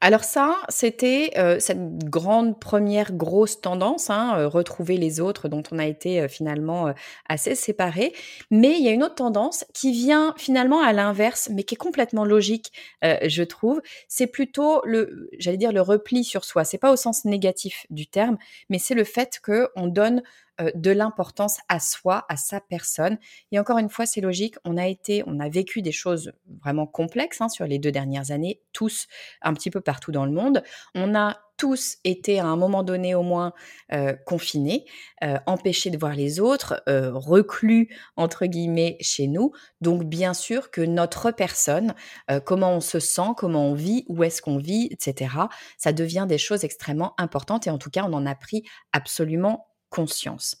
Alors 0.00 0.22
ça, 0.24 0.58
c'était 0.68 1.30
euh, 1.38 1.58
cette 1.60 2.04
grande 2.10 2.60
première 2.60 3.12
grosse 3.14 3.62
tendance, 3.62 4.10
hein, 4.10 4.34
euh, 4.36 4.48
retrouver 4.48 4.98
les 4.98 5.18
autres 5.18 5.48
dont 5.48 5.62
on 5.72 5.78
a 5.78 5.86
été 5.86 6.20
euh, 6.20 6.28
finalement 6.28 6.92
assez 7.26 7.54
séparés. 7.54 8.12
Mais 8.50 8.76
il 8.76 8.84
y 8.84 8.88
a 8.88 8.90
une 8.90 9.02
autre 9.02 9.14
tendance 9.14 9.64
qui 9.72 9.92
vient 9.92 10.34
finalement 10.36 10.82
à 10.82 10.92
l'inverse, 10.92 11.48
mais 11.50 11.62
qui 11.62 11.74
est 11.74 11.78
complètement 11.78 12.26
logique, 12.26 12.70
je 13.02 13.42
trouve. 13.42 13.80
C'est 14.08 14.26
plutôt 14.26 14.82
le, 14.84 15.30
j'allais 15.38 15.56
dire 15.56 15.72
le 15.72 15.80
repli 15.80 16.22
sur 16.24 16.44
soi. 16.44 16.64
C'est 16.64 16.78
pas 16.78 16.92
au 16.92 16.96
sens 16.96 17.24
négatif 17.24 17.86
du 17.88 18.06
terme, 18.06 18.36
mais 18.68 18.78
c'est 18.78 18.94
le 18.94 19.04
fait 19.04 19.40
qu'on 19.42 19.86
donne 19.86 20.22
euh, 20.60 20.70
de 20.74 20.92
l'importance 20.92 21.58
à 21.68 21.80
soi, 21.80 22.24
à 22.28 22.36
sa 22.36 22.60
personne. 22.60 23.18
Et 23.50 23.58
encore 23.58 23.78
une 23.78 23.88
fois, 23.88 24.06
c'est 24.06 24.20
logique, 24.20 24.54
on 24.64 24.76
a 24.76 24.86
été, 24.86 25.24
on 25.26 25.40
a 25.40 25.48
vécu 25.48 25.82
des 25.82 25.90
choses 25.90 26.32
vraiment 26.62 26.86
complexes 26.86 27.40
hein, 27.40 27.48
sur 27.48 27.66
les 27.66 27.80
deux 27.80 27.90
dernières 27.90 28.30
années, 28.30 28.60
tous 28.72 29.08
un 29.42 29.52
petit 29.52 29.70
peu 29.70 29.80
partout 29.80 30.12
dans 30.12 30.24
le 30.24 30.30
monde. 30.30 30.62
On 30.94 31.14
a 31.14 31.40
tous 31.56 31.98
été 32.04 32.40
à 32.40 32.46
un 32.46 32.56
moment 32.56 32.82
donné 32.82 33.14
au 33.14 33.22
moins 33.22 33.52
euh, 33.92 34.12
confinés, 34.26 34.86
euh, 35.22 35.38
empêchés 35.46 35.90
de 35.90 35.98
voir 35.98 36.14
les 36.14 36.40
autres, 36.40 36.82
reclus 36.86 37.96
entre 38.16 38.46
guillemets 38.46 38.96
chez 39.00 39.26
nous. 39.28 39.52
Donc 39.80 40.04
bien 40.04 40.34
sûr 40.34 40.70
que 40.70 40.80
notre 40.80 41.30
personne, 41.30 41.94
comment 42.44 42.72
on 42.72 42.80
se 42.80 42.98
sent, 42.98 43.34
comment 43.36 43.66
on 43.66 43.74
vit, 43.74 44.04
où 44.08 44.24
est-ce 44.24 44.42
qu'on 44.42 44.58
vit, 44.58 44.88
etc., 44.90 45.34
ça 45.78 45.92
devient 45.92 46.26
des 46.28 46.38
choses 46.38 46.64
extrêmement 46.64 47.14
importantes 47.18 47.66
et 47.66 47.70
en 47.70 47.78
tout 47.78 47.90
cas 47.90 48.04
on 48.04 48.12
en 48.12 48.26
a 48.26 48.34
pris 48.34 48.64
absolument 48.92 49.68
conscience. 49.94 50.56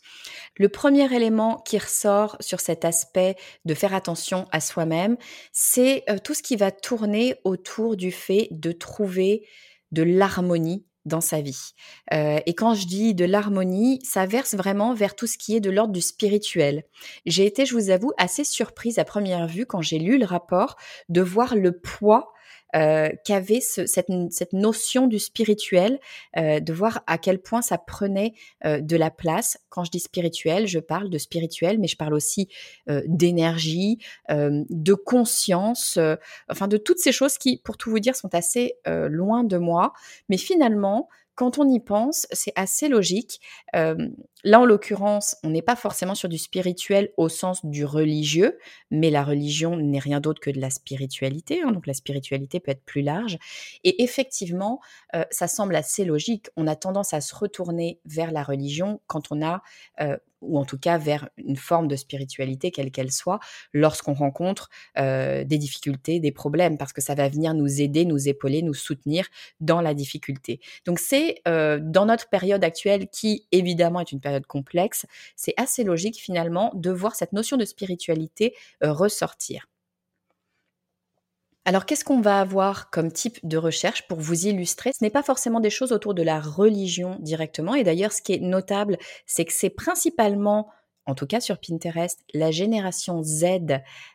Le 0.56 0.68
premier 0.68 1.12
élément 1.12 1.56
qui 1.66 1.76
ressort 1.76 2.36
sur 2.38 2.60
cet 2.60 2.84
aspect 2.84 3.34
de 3.64 3.74
faire 3.74 3.92
attention 3.92 4.46
à 4.52 4.60
soi-même, 4.60 5.16
c'est 5.52 6.04
euh, 6.08 6.18
tout 6.22 6.34
ce 6.34 6.42
qui 6.42 6.54
va 6.54 6.70
tourner 6.70 7.34
autour 7.42 7.96
du 7.96 8.12
fait 8.12 8.46
de 8.52 8.70
trouver 8.70 9.44
de 9.90 10.04
l'harmonie 10.04 10.86
dans 11.04 11.20
sa 11.20 11.40
vie. 11.40 11.72
Euh, 12.12 12.38
et 12.46 12.54
quand 12.54 12.74
je 12.74 12.86
dis 12.86 13.12
de 13.12 13.24
l'harmonie, 13.24 13.98
ça 14.04 14.24
verse 14.24 14.54
vraiment 14.54 14.94
vers 14.94 15.16
tout 15.16 15.26
ce 15.26 15.36
qui 15.36 15.56
est 15.56 15.60
de 15.60 15.70
l'ordre 15.70 15.92
du 15.92 16.00
spirituel. 16.00 16.84
J'ai 17.26 17.44
été, 17.44 17.66
je 17.66 17.74
vous 17.74 17.90
avoue, 17.90 18.12
assez 18.18 18.44
surprise 18.44 19.00
à 19.00 19.04
première 19.04 19.48
vue 19.48 19.66
quand 19.66 19.82
j'ai 19.82 19.98
lu 19.98 20.16
le 20.16 20.26
rapport 20.26 20.76
de 21.08 21.20
voir 21.20 21.56
le 21.56 21.72
poids 21.72 22.33
euh, 22.74 23.10
qu'avait 23.24 23.60
cette, 23.60 24.08
notion 24.52 25.06
du 25.06 25.18
spirituel, 25.18 26.00
euh, 26.36 26.60
de 26.60 26.72
voir 26.72 27.02
à 27.06 27.18
quel 27.18 27.40
point 27.40 27.62
ça 27.62 27.78
prenait 27.78 28.34
euh, 28.64 28.80
de 28.80 28.96
la 28.96 29.10
place. 29.10 29.58
Quand 29.68 29.84
je 29.84 29.90
dis 29.90 30.00
spirituel, 30.00 30.66
je 30.66 30.78
parle 30.78 31.10
de 31.10 31.18
spirituel, 31.18 31.78
mais 31.78 31.86
je 31.86 31.96
parle 31.96 32.14
aussi 32.14 32.48
d'énergie, 33.06 33.98
de 34.28 34.94
conscience, 34.94 35.98
enfin 36.48 36.68
de 36.68 36.76
toutes 36.76 36.98
ces 36.98 37.12
choses 37.12 37.38
qui, 37.38 37.60
pour 37.64 37.76
tout 37.76 37.90
vous 37.90 37.98
dire, 37.98 38.14
sont 38.14 38.34
assez 38.34 38.76
loin 38.86 39.44
de 39.44 39.56
moi. 39.56 39.92
Mais 40.28 40.36
finalement, 40.36 41.08
quand 41.34 41.58
on 41.58 41.68
y 41.68 41.80
pense, 41.80 42.26
c'est 42.30 42.52
assez 42.56 42.88
logique. 42.88 43.40
Là, 44.44 44.60
en 44.60 44.64
l'occurrence, 44.64 45.36
on 45.42 45.50
n'est 45.50 45.62
pas 45.62 45.76
forcément 45.76 46.14
sur 46.14 46.28
du 46.28 46.38
spirituel 46.38 47.10
au 47.16 47.28
sens 47.28 47.64
du 47.64 47.84
religieux, 47.84 48.58
mais 48.90 49.10
la 49.10 49.24
religion 49.24 49.76
n'est 49.76 49.98
rien 49.98 50.20
d'autre 50.20 50.40
que 50.40 50.50
de 50.50 50.60
la 50.60 50.70
spiritualité. 50.70 51.62
Hein, 51.62 51.72
donc 51.72 51.86
la 51.86 51.94
spiritualité 51.94 52.60
peut 52.60 52.70
être 52.70 52.84
plus 52.84 53.02
large. 53.02 53.38
Et 53.82 54.02
effectivement, 54.02 54.80
ça 55.30 55.48
semble 55.48 55.76
assez 55.76 56.04
logique. 56.04 56.48
On 56.56 56.66
a 56.66 56.76
tendance 56.76 57.14
à 57.14 57.20
se 57.20 57.34
retourner 57.34 58.00
vers 58.04 58.30
la 58.30 58.42
religion 58.42 59.00
quand 59.06 59.32
on 59.32 59.44
a 59.44 59.62
ou 60.44 60.58
en 60.58 60.64
tout 60.64 60.78
cas 60.78 60.98
vers 60.98 61.28
une 61.36 61.56
forme 61.56 61.88
de 61.88 61.96
spiritualité, 61.96 62.70
quelle 62.70 62.90
qu'elle 62.90 63.10
soit, 63.10 63.40
lorsqu'on 63.72 64.14
rencontre 64.14 64.68
euh, 64.98 65.44
des 65.44 65.58
difficultés, 65.58 66.20
des 66.20 66.32
problèmes, 66.32 66.78
parce 66.78 66.92
que 66.92 67.00
ça 67.00 67.14
va 67.14 67.28
venir 67.28 67.54
nous 67.54 67.80
aider, 67.80 68.04
nous 68.04 68.28
épauler, 68.28 68.62
nous 68.62 68.74
soutenir 68.74 69.26
dans 69.60 69.80
la 69.80 69.94
difficulté. 69.94 70.60
Donc 70.86 70.98
c'est 70.98 71.40
euh, 71.48 71.78
dans 71.82 72.06
notre 72.06 72.28
période 72.28 72.62
actuelle, 72.62 73.08
qui 73.08 73.46
évidemment 73.52 74.00
est 74.00 74.12
une 74.12 74.20
période 74.20 74.33
complexe, 74.40 75.06
c'est 75.36 75.54
assez 75.56 75.84
logique 75.84 76.16
finalement 76.16 76.70
de 76.74 76.90
voir 76.90 77.14
cette 77.14 77.32
notion 77.32 77.56
de 77.56 77.64
spiritualité 77.64 78.54
euh, 78.82 78.92
ressortir. 78.92 79.66
Alors, 81.66 81.86
qu'est-ce 81.86 82.04
qu'on 82.04 82.20
va 82.20 82.40
avoir 82.40 82.90
comme 82.90 83.10
type 83.10 83.38
de 83.42 83.56
recherche 83.56 84.06
pour 84.06 84.20
vous 84.20 84.46
illustrer? 84.46 84.90
Ce 84.92 85.02
n'est 85.02 85.10
pas 85.10 85.22
forcément 85.22 85.60
des 85.60 85.70
choses 85.70 85.92
autour 85.92 86.12
de 86.12 86.22
la 86.22 86.38
religion 86.38 87.16
directement. 87.20 87.74
Et 87.74 87.84
d'ailleurs, 87.84 88.12
ce 88.12 88.20
qui 88.20 88.34
est 88.34 88.40
notable, 88.40 88.98
c'est 89.24 89.46
que 89.46 89.52
c'est 89.52 89.70
principalement, 89.70 90.68
en 91.06 91.14
tout 91.14 91.26
cas 91.26 91.40
sur 91.40 91.58
Pinterest, 91.58 92.20
la 92.34 92.50
génération 92.50 93.22
Z, 93.22 93.44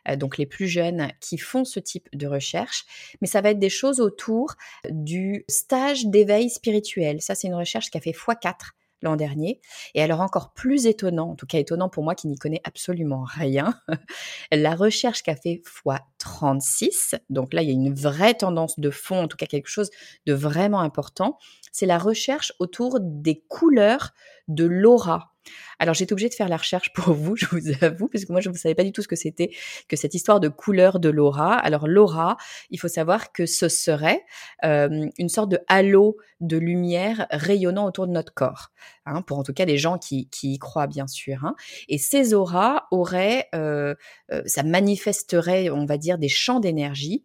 euh, 0.08 0.14
donc 0.16 0.38
les 0.38 0.46
plus 0.46 0.68
jeunes, 0.68 1.08
qui 1.20 1.38
font 1.38 1.64
ce 1.64 1.80
type 1.80 2.08
de 2.12 2.28
recherche. 2.28 2.84
Mais 3.20 3.26
ça 3.26 3.40
va 3.40 3.50
être 3.50 3.58
des 3.58 3.68
choses 3.68 3.98
autour 3.98 4.54
du 4.88 5.44
stage 5.48 6.06
d'éveil 6.06 6.50
spirituel. 6.50 7.20
Ça, 7.20 7.34
c'est 7.34 7.48
une 7.48 7.56
recherche 7.56 7.90
qui 7.90 7.98
a 7.98 8.00
fait 8.00 8.12
x4 8.12 8.74
l'an 9.02 9.16
dernier. 9.16 9.60
Et 9.94 10.02
alors 10.02 10.20
encore 10.20 10.52
plus 10.52 10.86
étonnant, 10.86 11.30
en 11.30 11.34
tout 11.34 11.46
cas 11.46 11.58
étonnant 11.58 11.88
pour 11.88 12.04
moi 12.04 12.14
qui 12.14 12.28
n'y 12.28 12.38
connais 12.38 12.60
absolument 12.64 13.24
rien, 13.24 13.74
la 14.52 14.74
recherche 14.74 15.22
qu'a 15.22 15.36
fait 15.36 15.62
x36, 15.86 17.18
donc 17.30 17.52
là 17.52 17.62
il 17.62 17.68
y 17.68 17.70
a 17.70 17.74
une 17.74 17.94
vraie 17.94 18.34
tendance 18.34 18.78
de 18.78 18.90
fond, 18.90 19.22
en 19.22 19.28
tout 19.28 19.36
cas 19.36 19.46
quelque 19.46 19.68
chose 19.68 19.90
de 20.26 20.32
vraiment 20.32 20.80
important, 20.80 21.38
c'est 21.72 21.86
la 21.86 21.98
recherche 21.98 22.52
autour 22.58 22.98
des 23.00 23.42
couleurs 23.48 24.12
de 24.48 24.64
l'aura 24.64 25.32
alors 25.78 25.94
j'étais 25.94 26.12
obligée 26.12 26.28
de 26.28 26.34
faire 26.34 26.48
la 26.48 26.56
recherche 26.56 26.92
pour 26.92 27.14
vous, 27.14 27.36
je 27.36 27.46
vous 27.46 27.60
avoue, 27.82 28.08
parce 28.08 28.24
que 28.24 28.32
moi 28.32 28.40
je 28.40 28.50
ne 28.50 28.54
savais 28.54 28.74
pas 28.74 28.84
du 28.84 28.92
tout 28.92 29.02
ce 29.02 29.08
que 29.08 29.16
c'était 29.16 29.50
que 29.88 29.96
cette 29.96 30.14
histoire 30.14 30.40
de 30.40 30.48
couleur 30.48 31.00
de 31.00 31.08
l'aura. 31.08 31.54
Alors 31.54 31.88
l'aura, 31.88 32.36
il 32.70 32.78
faut 32.78 32.88
savoir 32.88 33.32
que 33.32 33.46
ce 33.46 33.68
serait 33.68 34.24
euh, 34.64 35.08
une 35.18 35.28
sorte 35.28 35.50
de 35.50 35.58
halo 35.68 36.16
de 36.40 36.56
lumière 36.56 37.26
rayonnant 37.30 37.86
autour 37.86 38.06
de 38.06 38.12
notre 38.12 38.32
corps, 38.32 38.70
hein, 39.06 39.22
pour 39.22 39.38
en 39.38 39.42
tout 39.42 39.52
cas 39.52 39.64
les 39.64 39.78
gens 39.78 39.98
qui, 39.98 40.28
y 40.42 40.58
croient 40.58 40.86
bien 40.86 41.06
sûr. 41.06 41.44
Hein. 41.44 41.54
Et 41.88 41.98
ces 41.98 42.34
auras 42.34 42.86
auraient, 42.90 43.48
euh, 43.54 43.94
euh, 44.32 44.42
ça 44.46 44.62
manifesterait, 44.62 45.70
on 45.70 45.86
va 45.86 45.98
dire, 45.98 46.18
des 46.18 46.28
champs 46.28 46.60
d'énergie 46.60 47.24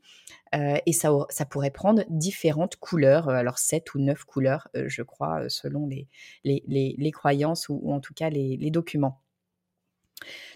euh, 0.55 0.77
et 0.85 0.93
ça, 0.93 1.11
pourrait 1.49 1.71
prendre 1.71 2.03
différentes 2.09 2.77
couleurs, 2.77 3.29
euh, 3.29 3.33
alors 3.33 3.59
sept 3.59 3.93
ou 3.93 3.99
neuf 3.99 4.23
couleurs, 4.23 4.67
euh, 4.75 4.85
je 4.87 5.01
crois, 5.01 5.49
selon 5.49 5.87
les, 5.87 6.07
les, 6.43 7.11
croyances 7.11 7.67
ou, 7.69 7.91
en 7.91 7.99
tout 7.99 8.13
cas 8.13 8.29
les 8.29 8.71
documents. 8.71 9.21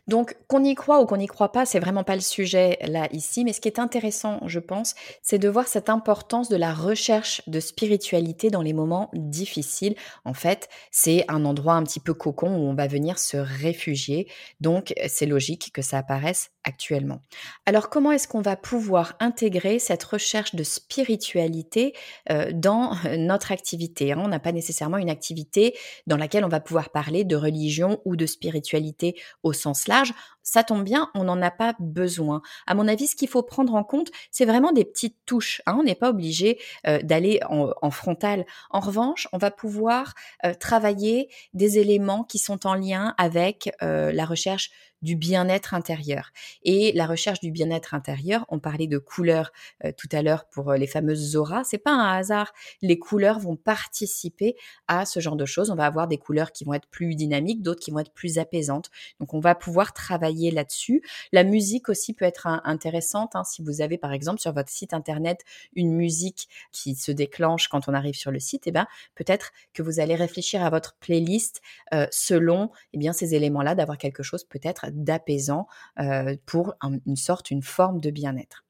Donc, 0.07 0.35
qu'on 0.47 0.63
y 0.63 0.73
croit 0.73 1.01
ou 1.01 1.05
qu'on 1.05 1.17
n'y 1.17 1.27
croit 1.27 1.51
pas, 1.51 1.65
c'est 1.65 1.79
vraiment 1.79 2.03
pas 2.03 2.15
le 2.15 2.21
sujet 2.21 2.79
là 2.81 3.07
ici. 3.11 3.43
Mais 3.43 3.53
ce 3.53 3.61
qui 3.61 3.67
est 3.67 3.79
intéressant, 3.79 4.39
je 4.47 4.59
pense, 4.59 4.95
c'est 5.21 5.37
de 5.37 5.47
voir 5.47 5.67
cette 5.67 5.89
importance 5.89 6.49
de 6.49 6.55
la 6.55 6.73
recherche 6.73 7.41
de 7.47 7.59
spiritualité 7.59 8.49
dans 8.49 8.61
les 8.61 8.73
moments 8.73 9.11
difficiles. 9.13 9.95
En 10.25 10.33
fait, 10.33 10.67
c'est 10.91 11.25
un 11.27 11.45
endroit 11.45 11.75
un 11.75 11.83
petit 11.83 11.99
peu 11.99 12.13
cocon 12.13 12.47
où 12.47 12.69
on 12.69 12.73
va 12.73 12.87
venir 12.87 13.19
se 13.19 13.37
réfugier. 13.37 14.27
Donc, 14.61 14.93
c'est 15.07 15.27
logique 15.27 15.71
que 15.73 15.81
ça 15.81 15.99
apparaisse 15.99 16.49
actuellement. 16.69 17.19
Alors, 17.65 17.89
comment 17.89 18.11
est-ce 18.11 18.27
qu'on 18.27 18.41
va 18.41 18.55
pouvoir 18.55 19.15
intégrer 19.19 19.79
cette 19.79 20.03
recherche 20.03 20.55
de 20.55 20.63
spiritualité 20.63 21.93
euh, 22.29 22.51
dans 22.53 22.93
notre 23.17 23.51
activité 23.51 24.13
hein? 24.13 24.21
On 24.23 24.29
n'a 24.29 24.39
pas 24.39 24.53
nécessairement 24.53 24.97
une 24.97 25.09
activité 25.09 25.75
dans 26.07 26.17
laquelle 26.17 26.45
on 26.45 26.49
va 26.49 26.61
pouvoir 26.61 26.89
parler 26.91 27.25
de 27.25 27.35
religion 27.35 27.99
ou 28.05 28.15
de 28.15 28.25
spiritualité 28.25 29.15
au 29.43 29.51
sens 29.51 29.87
large 29.87 30.13
ça 30.49 30.63
tombe 30.63 30.83
bien, 30.83 31.11
on 31.13 31.25
n'en 31.25 31.41
a 31.41 31.51
pas 31.51 31.75
besoin. 31.79 32.41
À 32.65 32.73
mon 32.73 32.87
avis, 32.87 33.07
ce 33.07 33.15
qu'il 33.15 33.27
faut 33.27 33.43
prendre 33.43 33.75
en 33.75 33.83
compte, 33.83 34.09
c'est 34.31 34.45
vraiment 34.45 34.71
des 34.71 34.83
petites 34.83 35.17
touches. 35.25 35.61
Hein? 35.67 35.77
On 35.79 35.83
n'est 35.83 35.95
pas 35.95 36.09
obligé 36.09 36.59
euh, 36.87 36.99
d'aller 37.03 37.39
en, 37.47 37.91
frontal. 37.91 38.45
En 38.71 38.79
revanche, 38.79 39.27
on 39.31 39.37
va 39.37 39.51
pouvoir 39.51 40.15
euh, 40.45 40.53
travailler 40.53 41.29
des 41.53 41.77
éléments 41.77 42.23
qui 42.23 42.39
sont 42.39 42.65
en 42.65 42.73
lien 42.73 43.13
avec 43.17 43.71
euh, 43.83 44.11
la 44.11 44.25
recherche 44.25 44.71
du 45.01 45.15
bien-être 45.15 45.73
intérieur. 45.73 46.31
Et 46.63 46.91
la 46.93 47.05
recherche 47.05 47.39
du 47.39 47.51
bien-être 47.51 47.93
intérieur, 47.93 48.45
on 48.49 48.59
parlait 48.59 48.87
de 48.87 48.97
couleurs 48.97 49.51
euh, 49.85 49.91
tout 49.95 50.09
à 50.11 50.21
l'heure 50.21 50.45
pour 50.45 50.71
euh, 50.71 50.77
les 50.77 50.87
fameuses 50.87 51.35
auras, 51.35 51.63
c'est 51.63 51.77
pas 51.77 51.91
un 51.91 52.17
hasard. 52.17 52.53
Les 52.81 52.99
couleurs 52.99 53.39
vont 53.39 53.55
participer 53.55 54.55
à 54.87 55.05
ce 55.05 55.19
genre 55.19 55.35
de 55.35 55.45
choses. 55.45 55.69
On 55.69 55.75
va 55.75 55.85
avoir 55.85 56.07
des 56.07 56.17
couleurs 56.17 56.51
qui 56.51 56.63
vont 56.63 56.73
être 56.73 56.87
plus 56.87 57.15
dynamiques, 57.15 57.61
d'autres 57.61 57.79
qui 57.79 57.91
vont 57.91 57.99
être 57.99 58.13
plus 58.13 58.37
apaisantes. 58.37 58.89
Donc 59.19 59.33
on 59.33 59.39
va 59.39 59.55
pouvoir 59.55 59.93
travailler 59.93 60.51
là-dessus. 60.51 61.01
La 61.31 61.43
musique 61.43 61.89
aussi 61.89 62.13
peut 62.13 62.25
être 62.25 62.47
intéressante 62.63 63.35
hein, 63.35 63.43
si 63.43 63.61
vous 63.61 63.81
avez 63.81 63.97
par 63.97 64.13
exemple 64.13 64.39
sur 64.39 64.53
votre 64.53 64.69
site 64.69 64.93
internet 64.93 65.43
une 65.75 65.93
musique 65.93 66.49
qui 66.71 66.95
se 66.95 67.11
déclenche 67.11 67.67
quand 67.67 67.87
on 67.87 67.93
arrive 67.93 68.15
sur 68.15 68.31
le 68.31 68.39
site, 68.39 68.67
eh 68.67 68.71
ben 68.71 68.87
peut-être 69.15 69.51
que 69.73 69.81
vous 69.81 69.99
allez 69.99 70.15
réfléchir 70.15 70.63
à 70.63 70.69
votre 70.69 70.95
playlist 70.95 71.61
euh, 71.93 72.07
selon 72.11 72.71
eh 72.93 72.97
bien 72.97 73.13
ces 73.13 73.35
éléments-là, 73.35 73.75
d'avoir 73.75 73.97
quelque 73.97 74.23
chose 74.23 74.43
peut-être 74.43 74.88
d'apaisant 74.93 75.67
euh, 75.99 76.35
pour 76.45 76.75
une 76.81 77.15
sorte, 77.15 77.51
une 77.51 77.63
forme 77.63 77.99
de 77.99 78.11
bien-être. 78.11 78.65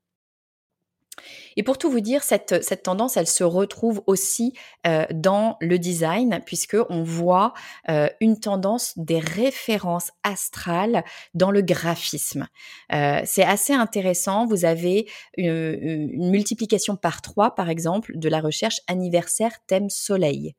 Et 1.58 1.64
pour 1.64 1.78
tout 1.78 1.92
vous 1.92 2.00
dire, 2.00 2.24
cette, 2.24 2.64
cette 2.64 2.84
tendance, 2.84 3.18
elle 3.18 3.28
se 3.28 3.44
retrouve 3.44 4.02
aussi 4.08 4.54
euh, 4.88 5.06
dans 5.12 5.58
le 5.60 5.78
design, 5.78 6.40
puisque 6.46 6.78
on 6.90 7.04
voit 7.04 7.54
euh, 7.90 8.08
une 8.22 8.40
tendance 8.40 8.94
des 8.96 9.20
références 9.20 10.12
astrales 10.24 11.04
dans 11.34 11.52
le 11.52 11.62
graphisme. 11.62 12.48
C'est 12.90 13.44
assez 13.44 13.74
intéressant. 13.74 14.46
Vous 14.46 14.64
avez 14.64 15.10
une, 15.36 16.10
une, 16.14 16.30
multiplication 16.30 16.96
par 16.96 17.22
trois, 17.22 17.54
par 17.54 17.70
exemple, 17.70 18.18
de 18.18 18.30
la 18.30 18.40
recherche 18.40 18.80
anniversaire 18.88 19.52
thème 19.68 19.90
soleil. 19.90 20.56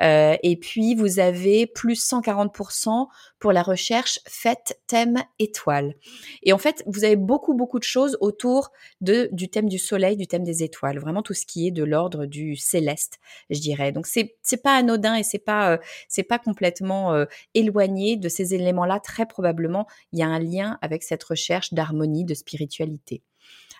et 0.00 0.58
puis, 0.60 0.96
vous 0.96 1.20
avez 1.20 1.68
plus 1.68 2.04
140% 2.04 3.06
pour 3.40 3.52
la 3.52 3.62
recherche 3.62 4.20
fête 4.26 4.80
thème 4.86 5.18
étoile. 5.38 5.94
Et 6.42 6.52
en 6.52 6.58
fait, 6.58 6.84
vous 6.86 7.04
avez 7.04 7.16
beaucoup, 7.16 7.54
beaucoup 7.54 7.78
de 7.78 7.84
choses 7.84 8.16
autour 8.20 8.70
de, 9.00 9.28
du 9.32 9.48
thème 9.48 9.68
du 9.68 9.78
soleil, 9.78 10.16
du 10.16 10.26
thème 10.26 10.44
des 10.44 10.62
étoiles, 10.62 10.98
vraiment 10.98 11.22
tout 11.22 11.34
ce 11.34 11.46
qui 11.46 11.66
est 11.66 11.70
de 11.70 11.82
l'ordre 11.82 12.26
du 12.26 12.54
céleste, 12.56 13.18
je 13.48 13.58
dirais. 13.58 13.92
Donc 13.92 14.06
c'est 14.06 14.36
c'est 14.42 14.62
pas 14.62 14.76
anodin 14.76 15.16
et 15.16 15.22
c'est 15.22 15.38
pas 15.38 15.72
euh, 15.72 15.78
c'est 16.08 16.22
pas 16.22 16.38
complètement 16.38 17.14
euh, 17.14 17.24
éloigné 17.54 18.16
de 18.16 18.28
ces 18.28 18.54
éléments-là. 18.54 19.00
Très 19.00 19.26
probablement, 19.26 19.86
il 20.12 20.18
y 20.18 20.22
a 20.22 20.28
un 20.28 20.38
lien 20.38 20.78
avec 20.82 21.02
cette 21.02 21.24
recherche 21.24 21.72
d'harmonie, 21.72 22.24
de 22.24 22.34
spiritualité. 22.34 23.22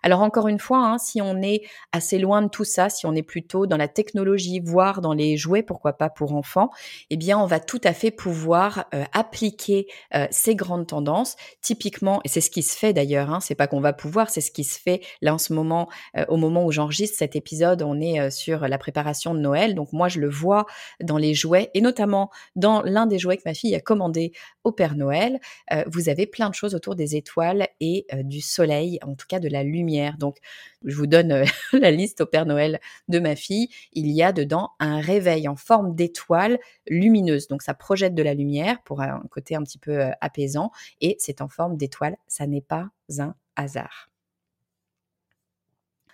Alors 0.02 0.20
encore 0.22 0.48
une 0.48 0.58
fois, 0.58 0.78
hein, 0.78 0.98
si 0.98 1.20
on 1.20 1.42
est 1.42 1.62
assez 1.92 2.18
loin 2.18 2.42
de 2.42 2.48
tout 2.48 2.64
ça, 2.64 2.88
si 2.88 3.06
on 3.06 3.14
est 3.14 3.22
plutôt 3.22 3.66
dans 3.66 3.76
la 3.76 3.88
technologie, 3.88 4.60
voire 4.60 5.00
dans 5.00 5.12
les 5.12 5.36
jouets, 5.36 5.62
pourquoi 5.62 5.92
pas 5.92 6.08
pour 6.08 6.34
enfants, 6.34 6.70
eh 7.10 7.16
bien 7.16 7.38
on 7.38 7.46
va 7.46 7.60
tout 7.60 7.80
à 7.84 7.92
fait 7.92 8.10
pouvoir 8.10 8.86
euh, 8.94 9.04
appliquer 9.12 9.86
euh, 10.14 10.26
ces 10.30 10.54
grandes 10.54 10.86
tendances. 10.86 11.36
Typiquement, 11.60 12.20
et 12.24 12.28
c'est 12.28 12.40
ce 12.40 12.50
qui 12.50 12.62
se 12.62 12.76
fait 12.76 12.92
d'ailleurs, 12.92 13.30
hein, 13.30 13.40
c'est 13.40 13.54
pas 13.54 13.66
qu'on 13.66 13.80
va 13.80 13.92
pouvoir, 13.92 14.30
c'est 14.30 14.40
ce 14.40 14.50
qui 14.50 14.64
se 14.64 14.80
fait 14.80 15.02
là 15.20 15.34
en 15.34 15.38
ce 15.38 15.52
moment, 15.52 15.88
euh, 16.16 16.24
au 16.28 16.36
moment 16.36 16.64
où 16.64 16.72
j'enregistre 16.72 17.18
cet 17.18 17.36
épisode, 17.36 17.82
on 17.82 18.00
est 18.00 18.30
sur 18.30 18.68
la 18.68 18.78
préparation 18.78 19.34
de 19.34 19.40
Noël. 19.40 19.74
Donc 19.74 19.92
moi 19.92 20.08
je 20.08 20.20
le 20.20 20.28
vois 20.28 20.66
dans 21.02 21.18
les 21.18 21.34
jouets 21.34 21.70
et 21.74 21.80
notamment 21.80 22.30
dans 22.56 22.82
l'un 22.82 23.06
des 23.06 23.18
jouets 23.18 23.36
que 23.36 23.42
ma 23.44 23.54
fille 23.54 23.74
a 23.74 23.80
commandé 23.80 24.32
au 24.64 24.72
Père 24.72 24.94
Noël. 24.94 25.38
vous 25.86 26.08
avez 26.08 26.26
plein 26.26 26.50
de 26.50 26.54
choses 26.54 26.74
autour 26.74 26.94
des 26.94 27.16
étoiles 27.16 27.68
et 27.80 28.06
du 28.24 28.40
soleil, 28.40 28.98
en 29.02 29.14
tout 29.14 29.26
cas 29.28 29.40
de 29.40 29.48
la 29.48 29.62
lumière 29.62 29.89
donc, 30.18 30.38
je 30.84 30.96
vous 30.96 31.06
donne 31.06 31.32
euh, 31.32 31.44
la 31.72 31.90
liste 31.90 32.20
au 32.20 32.26
Père 32.26 32.46
Noël 32.46 32.80
de 33.08 33.18
ma 33.18 33.36
fille. 33.36 33.68
Il 33.92 34.10
y 34.10 34.22
a 34.22 34.32
dedans 34.32 34.70
un 34.78 35.00
réveil 35.00 35.48
en 35.48 35.56
forme 35.56 35.94
d'étoile 35.94 36.58
lumineuse. 36.88 37.48
Donc, 37.48 37.62
ça 37.62 37.74
projette 37.74 38.14
de 38.14 38.22
la 38.22 38.34
lumière 38.34 38.82
pour 38.84 39.00
un 39.00 39.22
côté 39.30 39.56
un 39.56 39.62
petit 39.62 39.78
peu 39.78 40.00
euh, 40.00 40.10
apaisant 40.20 40.70
et 41.00 41.16
c'est 41.18 41.40
en 41.40 41.48
forme 41.48 41.76
d'étoile. 41.76 42.16
Ça 42.26 42.46
n'est 42.46 42.60
pas 42.60 42.88
un 43.18 43.34
hasard. 43.56 44.08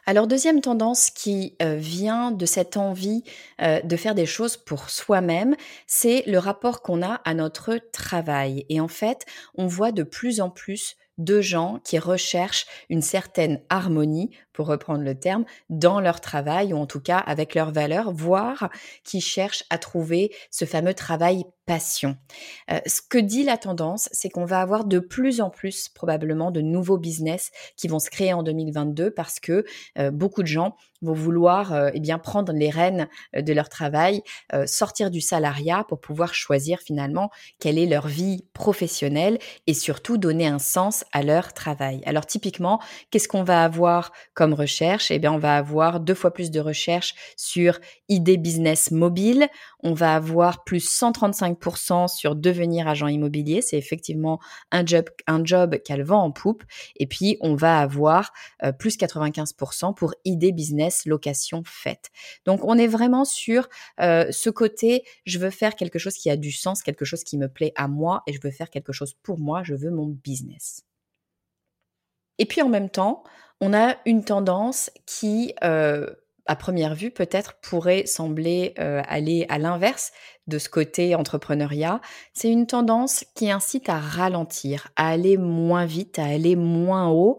Alors 0.08 0.28
deuxième 0.28 0.60
tendance 0.60 1.10
qui 1.10 1.56
euh, 1.60 1.74
vient 1.74 2.30
de 2.30 2.46
cette 2.46 2.76
envie 2.76 3.24
de 3.58 3.96
faire 3.96 4.14
des 4.14 4.24
choses 4.24 4.56
pour 4.56 4.88
soi-même, 4.88 5.56
c'est 5.88 6.22
le 6.28 6.38
rapport 6.38 6.80
qu'on 6.80 7.02
a 7.02 7.14
à 7.24 7.34
notre 7.34 7.78
travail. 7.90 8.64
Et 8.68 8.80
en 8.80 8.86
fait, 8.86 9.26
on 9.56 9.66
voit 9.66 9.90
de 9.90 10.04
plus 10.04 10.40
en 10.40 10.48
plus 10.48 10.96
de 11.18 11.40
gens 11.40 11.80
qui 11.84 11.98
recherchent 11.98 12.66
une 12.88 13.02
certaine 13.02 13.60
harmonie, 13.68 14.30
pour 14.56 14.66
reprendre 14.66 15.04
le 15.04 15.14
terme, 15.14 15.44
dans 15.68 16.00
leur 16.00 16.20
travail 16.20 16.72
ou 16.72 16.78
en 16.78 16.86
tout 16.86 17.00
cas 17.00 17.18
avec 17.18 17.54
leurs 17.54 17.70
valeurs, 17.70 18.10
voire 18.10 18.70
qui 19.04 19.20
cherchent 19.20 19.64
à 19.70 19.78
trouver 19.78 20.32
ce 20.50 20.64
fameux 20.64 20.94
travail 20.94 21.44
passion. 21.66 22.16
Euh, 22.70 22.78
ce 22.86 23.00
que 23.02 23.18
dit 23.18 23.42
la 23.42 23.58
tendance, 23.58 24.08
c'est 24.12 24.30
qu'on 24.30 24.44
va 24.44 24.60
avoir 24.60 24.84
de 24.84 25.00
plus 25.00 25.40
en 25.40 25.50
plus 25.50 25.88
probablement 25.88 26.52
de 26.52 26.60
nouveaux 26.60 26.96
business 26.96 27.50
qui 27.76 27.88
vont 27.88 27.98
se 27.98 28.08
créer 28.08 28.32
en 28.32 28.44
2022 28.44 29.10
parce 29.10 29.40
que 29.40 29.64
euh, 29.98 30.10
beaucoup 30.12 30.42
de 30.42 30.48
gens 30.48 30.76
vont 31.02 31.12
vouloir 31.12 31.74
euh, 31.74 31.90
eh 31.92 32.00
bien 32.00 32.18
prendre 32.18 32.52
les 32.52 32.70
rênes 32.70 33.08
de 33.36 33.52
leur 33.52 33.68
travail, 33.68 34.22
sortir 34.64 35.10
du 35.10 35.20
salariat 35.20 35.84
pour 35.88 36.00
pouvoir 36.00 36.32
choisir 36.34 36.78
finalement 36.78 37.30
quelle 37.58 37.78
est 37.78 37.86
leur 37.86 38.06
vie 38.06 38.46
professionnelle 38.54 39.38
et 39.66 39.74
surtout 39.74 40.16
donner 40.16 40.46
un 40.46 40.58
sens 40.58 41.04
à 41.12 41.22
leur 41.22 41.52
travail. 41.52 42.00
Alors 42.06 42.24
typiquement, 42.24 42.80
qu'est-ce 43.10 43.28
qu'on 43.28 43.42
va 43.42 43.64
avoir 43.64 44.12
comme 44.34 44.45
recherche 44.54 45.10
Eh 45.10 45.18
bien, 45.18 45.32
on 45.32 45.38
va 45.38 45.56
avoir 45.56 46.00
deux 46.00 46.14
fois 46.14 46.32
plus 46.32 46.50
de 46.50 46.60
recherches 46.60 47.14
sur 47.36 47.78
idées 48.08 48.36
business 48.36 48.90
mobile. 48.90 49.48
On 49.80 49.94
va 49.94 50.14
avoir 50.14 50.64
plus 50.64 50.88
135% 50.88 52.08
sur 52.08 52.36
devenir 52.36 52.88
agent 52.88 53.08
immobilier. 53.08 53.62
C'est 53.62 53.78
effectivement 53.78 54.40
un 54.70 54.84
job, 54.84 55.06
un 55.26 55.44
job 55.44 55.76
qu'elle 55.84 56.02
vend 56.02 56.22
en 56.22 56.32
poupe. 56.32 56.64
Et 56.96 57.06
puis, 57.06 57.36
on 57.40 57.54
va 57.54 57.80
avoir 57.80 58.32
euh, 58.62 58.72
plus 58.72 58.96
95% 58.96 59.94
pour 59.94 60.14
idées 60.24 60.52
business 60.52 61.06
location 61.06 61.62
faite. 61.64 62.10
Donc, 62.44 62.60
on 62.64 62.78
est 62.78 62.86
vraiment 62.86 63.24
sur 63.24 63.68
euh, 64.00 64.26
ce 64.30 64.50
côté, 64.50 65.04
je 65.24 65.38
veux 65.38 65.50
faire 65.50 65.76
quelque 65.76 65.98
chose 65.98 66.14
qui 66.14 66.30
a 66.30 66.36
du 66.36 66.52
sens, 66.52 66.82
quelque 66.82 67.04
chose 67.04 67.24
qui 67.24 67.38
me 67.38 67.48
plaît 67.48 67.72
à 67.76 67.88
moi 67.88 68.22
et 68.26 68.32
je 68.32 68.40
veux 68.42 68.50
faire 68.50 68.70
quelque 68.70 68.92
chose 68.92 69.14
pour 69.22 69.38
moi, 69.38 69.62
je 69.62 69.74
veux 69.74 69.90
mon 69.90 70.06
business. 70.06 70.85
Et 72.38 72.46
puis 72.46 72.62
en 72.62 72.68
même 72.68 72.90
temps, 72.90 73.22
on 73.60 73.72
a 73.72 73.96
une 74.04 74.24
tendance 74.24 74.90
qui, 75.06 75.54
euh, 75.64 76.06
à 76.46 76.56
première 76.56 76.94
vue, 76.94 77.10
peut-être 77.10 77.54
pourrait 77.60 78.06
sembler 78.06 78.74
euh, 78.78 79.02
aller 79.08 79.46
à 79.48 79.58
l'inverse 79.58 80.12
de 80.46 80.58
ce 80.58 80.68
côté 80.68 81.14
entrepreneuriat. 81.14 82.00
C'est 82.34 82.50
une 82.50 82.66
tendance 82.66 83.24
qui 83.34 83.50
incite 83.50 83.88
à 83.88 83.98
ralentir, 83.98 84.88
à 84.96 85.08
aller 85.08 85.38
moins 85.38 85.86
vite, 85.86 86.18
à 86.18 86.26
aller 86.26 86.54
moins 86.54 87.08
haut, 87.08 87.38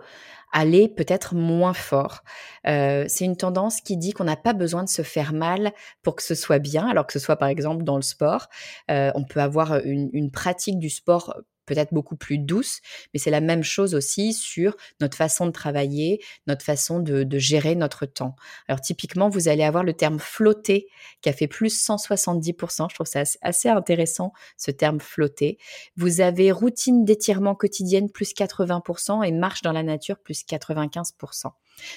aller 0.51 0.89
peut-être 0.89 1.35
moins 1.35 1.73
fort. 1.73 2.23
Euh, 2.65 3.05
c'est 3.07 3.25
une 3.25 3.37
tendance 3.37 3.79
qui 3.79 3.95
dit 3.95 4.11
qu'on 4.11 4.23
n'a 4.23 4.35
pas 4.35 4.53
besoin 4.53 4.83
de 4.83 4.89
se 4.89 5.03
faire 5.03 5.33
mal 5.33 5.71
pour 6.01 6.15
que 6.15 6.23
ce 6.23 6.35
soit 6.35 6.59
bien, 6.59 6.87
alors 6.87 7.05
que 7.05 7.13
ce 7.13 7.19
soit 7.19 7.35
par 7.35 7.47
exemple 7.47 7.83
dans 7.83 7.95
le 7.97 8.01
sport. 8.01 8.47
on 8.89 9.23
peut 9.23 9.39
avoir 9.39 9.79
une, 9.85 10.09
une 10.13 10.31
pratique 10.31 10.79
du 10.79 10.89
sport 10.89 11.35
peut-être 11.67 11.93
beaucoup 11.93 12.15
plus 12.15 12.39
douce, 12.39 12.81
mais 13.13 13.19
c'est 13.19 13.29
la 13.29 13.41
même 13.41 13.63
chose 13.63 13.93
aussi 13.93 14.33
sur 14.33 14.75
notre 14.99 15.15
façon 15.15 15.45
de 15.45 15.51
travailler, 15.51 16.23
notre 16.47 16.65
façon 16.65 16.99
de, 16.99 17.27
gérer 17.37 17.75
notre 17.75 18.07
temps. 18.07 18.35
Alors 18.67 18.81
typiquement, 18.81 19.29
vous 19.29 19.47
allez 19.47 19.63
avoir 19.63 19.83
le 19.83 19.93
terme 19.93 20.17
flotter 20.17 20.87
qui 21.21 21.29
a 21.29 21.33
fait 21.33 21.47
plus 21.47 21.77
170%. 21.77 22.89
Je 22.89 22.95
trouve 22.95 23.05
ça 23.05 23.23
assez 23.41 23.69
intéressant, 23.69 24.33
ce 24.57 24.71
terme 24.71 24.99
flotter. 24.99 25.59
Vous 25.97 26.21
avez 26.21 26.51
routine 26.51 27.05
d'étirement 27.05 27.53
quotidienne 27.53 28.09
plus 28.09 28.33
80% 28.33 29.23
et 29.23 29.31
marche 29.31 29.61
dans 29.61 29.73
la 29.73 29.83
nature 29.83 30.17
plus 30.17 30.43
95%. 30.43 31.51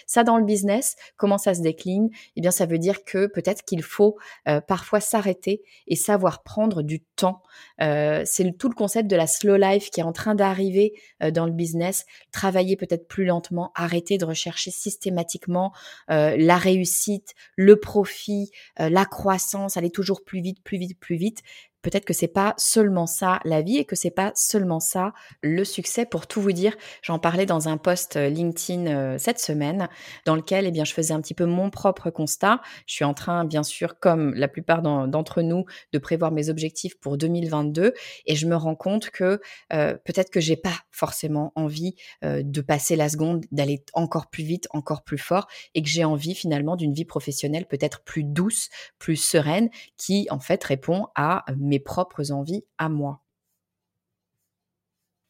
Ça, 0.07 0.25
dans 0.25 0.37
le 0.37 0.45
business, 0.45 0.97
comment 1.17 1.39
ça 1.39 1.55
se 1.55 1.63
décline? 1.63 2.11
Eh 2.37 2.41
bien, 2.41 2.51
ça 2.51 2.67
veut 2.67 2.79
dire 2.79 3.05
que 3.05 3.27
peut-être 3.27 3.63
qu'il 3.65 3.83
faut 3.83 4.17
euh, 4.49 4.61
parfois 4.61 5.01
s'arrêter 5.01 5.63
et 5.87 5.97
savoir 5.97 6.43
prendre 6.43 6.83
du 6.83 7.01
temps. 7.01 7.43
Euh, 7.81 8.23
c'est 8.25 8.51
tout 8.59 8.69
le 8.69 8.75
concept 8.75 9.09
de 9.09 9.17
la 9.17 9.27
slow 9.27 9.57
life 9.57 9.91
qui 9.91 10.01
est 10.01 10.05
en 10.05 10.13
train 10.13 10.35
d'arriver 10.35 10.93
euh, 11.23 11.31
dans 11.31 11.47
le 11.47 11.53
business. 11.53 12.07
Travailler 12.33 12.77
peut-être 12.77 13.09
plus 13.09 13.25
lentement, 13.25 13.73
arrêter 13.75 14.19
de 14.19 14.25
rechercher 14.25 14.71
systématiquement 14.71 15.73
la 16.09 16.57
réussite, 16.57 17.35
le 17.57 17.79
profit, 17.79 18.51
la 18.79 19.05
croissance, 19.05 19.77
aller 19.77 19.91
toujours 19.91 20.25
plus 20.25 20.41
vite, 20.41 20.63
plus 20.63 20.79
vite, 20.79 20.99
plus 20.99 21.17
vite 21.17 21.43
peut-être 21.83 22.05
que 22.05 22.13
c'est 22.13 22.29
pas 22.29 22.55
seulement 22.57 23.07
ça 23.07 23.41
la 23.45 23.63
vie 23.63 23.79
et 23.79 23.85
que 23.85 23.97
c'est 23.97 24.11
pas 24.11 24.33
seulement 24.35 24.81
ça 24.81 25.13
le 25.43 25.65
succès. 25.65 26.07
Pour 26.07 26.27
tout 26.27 26.41
vous 26.41 26.53
dire, 26.53 26.77
j'en 27.03 27.19
parlais 27.19 27.47
dans 27.47 27.69
un 27.69 27.77
post 27.77 28.17
euh, 28.17 28.29
LinkedIn 28.29 28.87
euh, 28.87 29.19
cette 29.19 29.39
semaine, 29.39 29.89
dans 30.27 30.37
lequel 30.37 30.67
eh 30.67 30.71
bien 30.71 30.85
je 30.85 30.93
faisais 30.93 31.15
un 31.15 31.21
petit 31.21 31.35
peu 31.35 31.47
mon 31.47 31.71
propre 31.71 32.11
constat. 32.11 32.61
Je 32.87 32.95
suis 32.95 33.05
en 33.05 33.15
train, 33.15 33.45
bien 33.45 33.63
sûr, 33.63 33.99
comme 33.99 34.35
la 34.35 34.49
plupart 34.49 34.83
d'entre 34.83 35.43
nous, 35.43 35.65
de 35.93 35.99
prévoir 35.99 36.33
mes 36.33 36.49
objectifs 36.49 36.99
pour 36.99 37.17
2022 37.17 37.95
et 38.27 38.37
je 38.37 38.47
me 38.47 38.57
rends 38.57 38.75
compte 38.75 39.11
que 39.11 39.41
euh, 39.73 39.97
peut-être 40.05 40.31
que 40.31 40.41
j'ai 40.41 40.57
pas 40.57 40.75
forcément 40.91 41.53
envie 41.55 41.95
de 42.23 42.61
passer 42.61 42.97
la 42.97 43.09
seconde, 43.09 43.45
d'aller 43.53 43.83
encore 43.95 44.29
plus 44.29 44.45
vite, 44.45 44.67
encore 44.71 45.03
plus 45.03 45.19
fort 45.19 45.47
et 45.75 45.83
que 45.83 45.89
j'ai 45.89 46.05
envie 46.05 46.35
finalement 46.35 46.77
d'une 46.77 46.93
vie 46.93 47.05
professionnelle 47.05 47.67
peut-être 47.67 48.03
plus 48.03 48.25
douce, 48.25 48.69
plus 48.99 49.17
sereine, 49.17 49.71
qui 49.97 50.27
en 50.31 50.41
fait 50.41 50.63
répond 50.63 51.07
à 51.15 51.45
propres 51.79 52.33
envies 52.33 52.65
à 52.79 52.89
moi. 52.89 53.23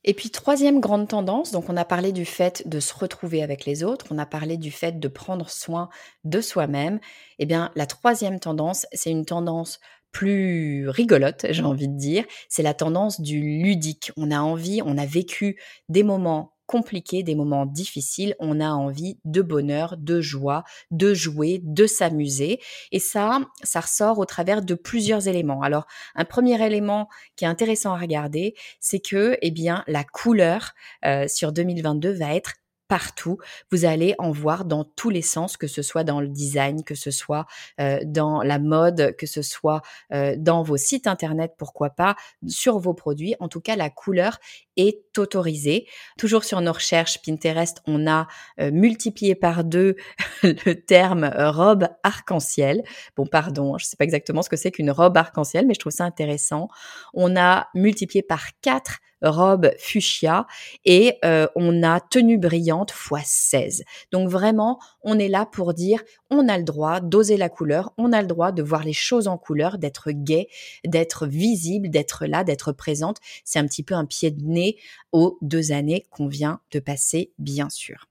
Et 0.02 0.14
puis 0.14 0.30
troisième 0.30 0.80
grande 0.80 1.08
tendance, 1.08 1.52
donc 1.52 1.68
on 1.68 1.76
a 1.76 1.84
parlé 1.84 2.12
du 2.12 2.24
fait 2.24 2.66
de 2.66 2.80
se 2.80 2.94
retrouver 2.94 3.42
avec 3.42 3.66
les 3.66 3.84
autres, 3.84 4.06
on 4.10 4.18
a 4.18 4.24
parlé 4.24 4.56
du 4.56 4.70
fait 4.70 4.98
de 4.98 5.08
prendre 5.08 5.50
soin 5.50 5.90
de 6.24 6.40
soi-même. 6.40 7.00
Eh 7.38 7.44
bien, 7.44 7.70
la 7.74 7.84
troisième 7.84 8.40
tendance, 8.40 8.86
c'est 8.92 9.10
une 9.10 9.26
tendance 9.26 9.78
plus 10.10 10.88
rigolote, 10.88 11.46
j'ai 11.50 11.62
envie 11.62 11.88
de 11.88 11.96
dire, 11.96 12.24
c'est 12.48 12.62
la 12.62 12.74
tendance 12.74 13.20
du 13.20 13.40
ludique. 13.62 14.10
On 14.16 14.30
a 14.30 14.40
envie, 14.40 14.80
on 14.84 14.96
a 14.96 15.06
vécu 15.06 15.60
des 15.88 16.02
moments 16.02 16.54
compliqués, 16.70 17.24
des 17.24 17.34
moments 17.34 17.66
difficiles, 17.66 18.36
on 18.38 18.60
a 18.60 18.70
envie 18.70 19.18
de 19.24 19.42
bonheur, 19.42 19.96
de 19.96 20.20
joie, 20.20 20.62
de 20.92 21.14
jouer, 21.14 21.60
de 21.64 21.84
s'amuser. 21.84 22.60
Et 22.92 23.00
ça, 23.00 23.40
ça 23.64 23.80
ressort 23.80 24.20
au 24.20 24.24
travers 24.24 24.62
de 24.62 24.74
plusieurs 24.74 25.26
éléments. 25.26 25.62
Alors, 25.62 25.88
un 26.14 26.24
premier 26.24 26.64
élément 26.64 27.08
qui 27.34 27.44
est 27.44 27.48
intéressant 27.48 27.92
à 27.92 27.98
regarder, 27.98 28.54
c'est 28.78 29.00
que, 29.00 29.36
eh 29.42 29.50
bien, 29.50 29.82
la 29.88 30.04
couleur 30.04 30.74
euh, 31.04 31.26
sur 31.26 31.50
2022 31.50 32.12
va 32.12 32.36
être 32.36 32.52
partout. 32.90 33.38
Vous 33.70 33.84
allez 33.84 34.16
en 34.18 34.32
voir 34.32 34.64
dans 34.64 34.82
tous 34.82 35.10
les 35.10 35.22
sens, 35.22 35.56
que 35.56 35.68
ce 35.68 35.80
soit 35.80 36.02
dans 36.02 36.20
le 36.20 36.26
design, 36.26 36.82
que 36.82 36.96
ce 36.96 37.12
soit 37.12 37.46
euh, 37.80 38.00
dans 38.04 38.42
la 38.42 38.58
mode, 38.58 39.14
que 39.16 39.26
ce 39.26 39.42
soit 39.42 39.80
euh, 40.12 40.34
dans 40.36 40.64
vos 40.64 40.76
sites 40.76 41.06
internet, 41.06 41.54
pourquoi 41.56 41.90
pas, 41.90 42.16
sur 42.48 42.80
vos 42.80 42.92
produits. 42.92 43.36
En 43.38 43.46
tout 43.46 43.60
cas, 43.60 43.76
la 43.76 43.90
couleur 43.90 44.38
est 44.76 45.16
autorisée. 45.18 45.86
Toujours 46.18 46.42
sur 46.42 46.60
nos 46.60 46.72
recherches 46.72 47.22
Pinterest, 47.24 47.80
on 47.86 48.08
a 48.08 48.26
euh, 48.58 48.72
multiplié 48.72 49.36
par 49.36 49.62
deux 49.62 49.94
le 50.42 50.74
terme 50.74 51.30
robe 51.36 51.86
arc-en-ciel. 52.02 52.82
Bon, 53.16 53.24
pardon, 53.24 53.78
je 53.78 53.84
ne 53.84 53.88
sais 53.88 53.96
pas 53.96 54.04
exactement 54.04 54.42
ce 54.42 54.48
que 54.48 54.56
c'est 54.56 54.72
qu'une 54.72 54.90
robe 54.90 55.16
arc-en-ciel, 55.16 55.64
mais 55.64 55.74
je 55.74 55.78
trouve 55.78 55.92
ça 55.92 56.04
intéressant. 56.04 56.66
On 57.14 57.36
a 57.36 57.68
multiplié 57.72 58.24
par 58.24 58.46
quatre 58.62 58.98
robe 59.22 59.70
fuchsia 59.78 60.46
et 60.84 61.18
euh, 61.24 61.46
on 61.54 61.82
a 61.82 62.00
tenue 62.00 62.38
brillante 62.38 62.92
x 62.92 63.26
16. 63.26 63.84
Donc 64.12 64.28
vraiment, 64.28 64.78
on 65.02 65.18
est 65.18 65.28
là 65.28 65.46
pour 65.46 65.74
dire 65.74 66.02
on 66.30 66.48
a 66.48 66.58
le 66.58 66.64
droit 66.64 67.00
d'oser 67.00 67.36
la 67.36 67.48
couleur, 67.48 67.92
on 67.98 68.12
a 68.12 68.20
le 68.22 68.28
droit 68.28 68.52
de 68.52 68.62
voir 68.62 68.84
les 68.84 68.92
choses 68.92 69.28
en 69.28 69.38
couleur, 69.38 69.78
d'être 69.78 70.10
gai, 70.10 70.48
d'être 70.84 71.26
visible, 71.26 71.90
d'être 71.90 72.26
là, 72.26 72.44
d'être 72.44 72.72
présente. 72.72 73.18
C'est 73.44 73.58
un 73.58 73.66
petit 73.66 73.82
peu 73.82 73.94
un 73.94 74.06
pied 74.06 74.30
de 74.30 74.42
nez 74.42 74.76
aux 75.12 75.38
deux 75.42 75.72
années 75.72 76.06
qu'on 76.10 76.28
vient 76.28 76.60
de 76.72 76.80
passer, 76.80 77.32
bien 77.38 77.68
sûr. 77.68 78.06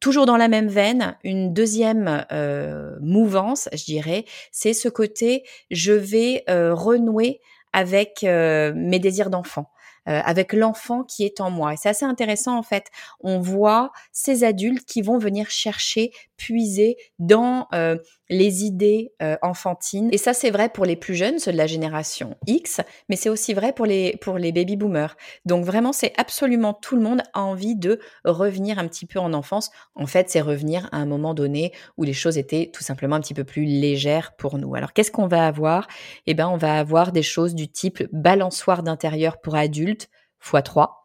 Toujours 0.00 0.24
dans 0.24 0.38
la 0.38 0.48
même 0.48 0.68
veine, 0.68 1.16
une 1.22 1.52
deuxième 1.52 2.24
euh, 2.32 2.96
mouvance, 3.00 3.68
je 3.74 3.84
dirais, 3.84 4.24
c'est 4.50 4.72
ce 4.72 4.88
côté 4.88 5.44
je 5.70 5.92
vais 5.92 6.44
euh, 6.48 6.74
renouer 6.74 7.40
avec 7.74 8.22
mes 8.22 8.98
désirs 8.98 9.30
d'enfant. 9.30 9.71
Euh, 10.08 10.20
avec 10.24 10.52
l'enfant 10.52 11.04
qui 11.04 11.24
est 11.24 11.40
en 11.40 11.48
moi. 11.48 11.74
Et 11.74 11.76
c'est 11.76 11.88
assez 11.88 12.04
intéressant 12.04 12.58
en 12.58 12.64
fait. 12.64 12.86
On 13.20 13.38
voit 13.38 13.92
ces 14.10 14.42
adultes 14.42 14.84
qui 14.84 15.00
vont 15.00 15.16
venir 15.16 15.48
chercher, 15.48 16.10
puiser 16.36 16.96
dans 17.20 17.68
euh, 17.72 17.96
les 18.32 18.64
idées 18.64 19.12
euh, 19.22 19.36
enfantines. 19.42 20.08
Et 20.10 20.18
ça, 20.18 20.32
c'est 20.32 20.50
vrai 20.50 20.70
pour 20.70 20.86
les 20.86 20.96
plus 20.96 21.14
jeunes, 21.14 21.38
ceux 21.38 21.52
de 21.52 21.56
la 21.56 21.66
génération 21.66 22.36
X, 22.46 22.80
mais 23.08 23.16
c'est 23.16 23.28
aussi 23.28 23.52
vrai 23.52 23.72
pour 23.72 23.84
les, 23.84 24.16
pour 24.20 24.38
les 24.38 24.52
baby 24.52 24.76
boomers. 24.76 25.16
Donc 25.44 25.64
vraiment, 25.64 25.92
c'est 25.92 26.12
absolument 26.16 26.72
tout 26.72 26.96
le 26.96 27.02
monde 27.02 27.22
a 27.34 27.42
envie 27.42 27.76
de 27.76 28.00
revenir 28.24 28.78
un 28.78 28.88
petit 28.88 29.06
peu 29.06 29.18
en 29.18 29.34
enfance. 29.34 29.70
En 29.94 30.06
fait, 30.06 30.30
c'est 30.30 30.40
revenir 30.40 30.88
à 30.92 30.96
un 30.96 31.06
moment 31.06 31.34
donné 31.34 31.72
où 31.98 32.04
les 32.04 32.14
choses 32.14 32.38
étaient 32.38 32.70
tout 32.72 32.82
simplement 32.82 33.16
un 33.16 33.20
petit 33.20 33.34
peu 33.34 33.44
plus 33.44 33.64
légères 33.64 34.34
pour 34.36 34.56
nous. 34.58 34.74
Alors, 34.74 34.94
qu'est-ce 34.94 35.12
qu'on 35.12 35.26
va 35.28 35.46
avoir? 35.46 35.86
Eh 36.26 36.32
ben, 36.32 36.48
on 36.48 36.56
va 36.56 36.78
avoir 36.78 37.12
des 37.12 37.22
choses 37.22 37.54
du 37.54 37.68
type 37.68 38.02
balançoire 38.12 38.82
d'intérieur 38.82 39.40
pour 39.40 39.56
adultes 39.56 40.08
x 40.42 40.62
3 40.64 41.01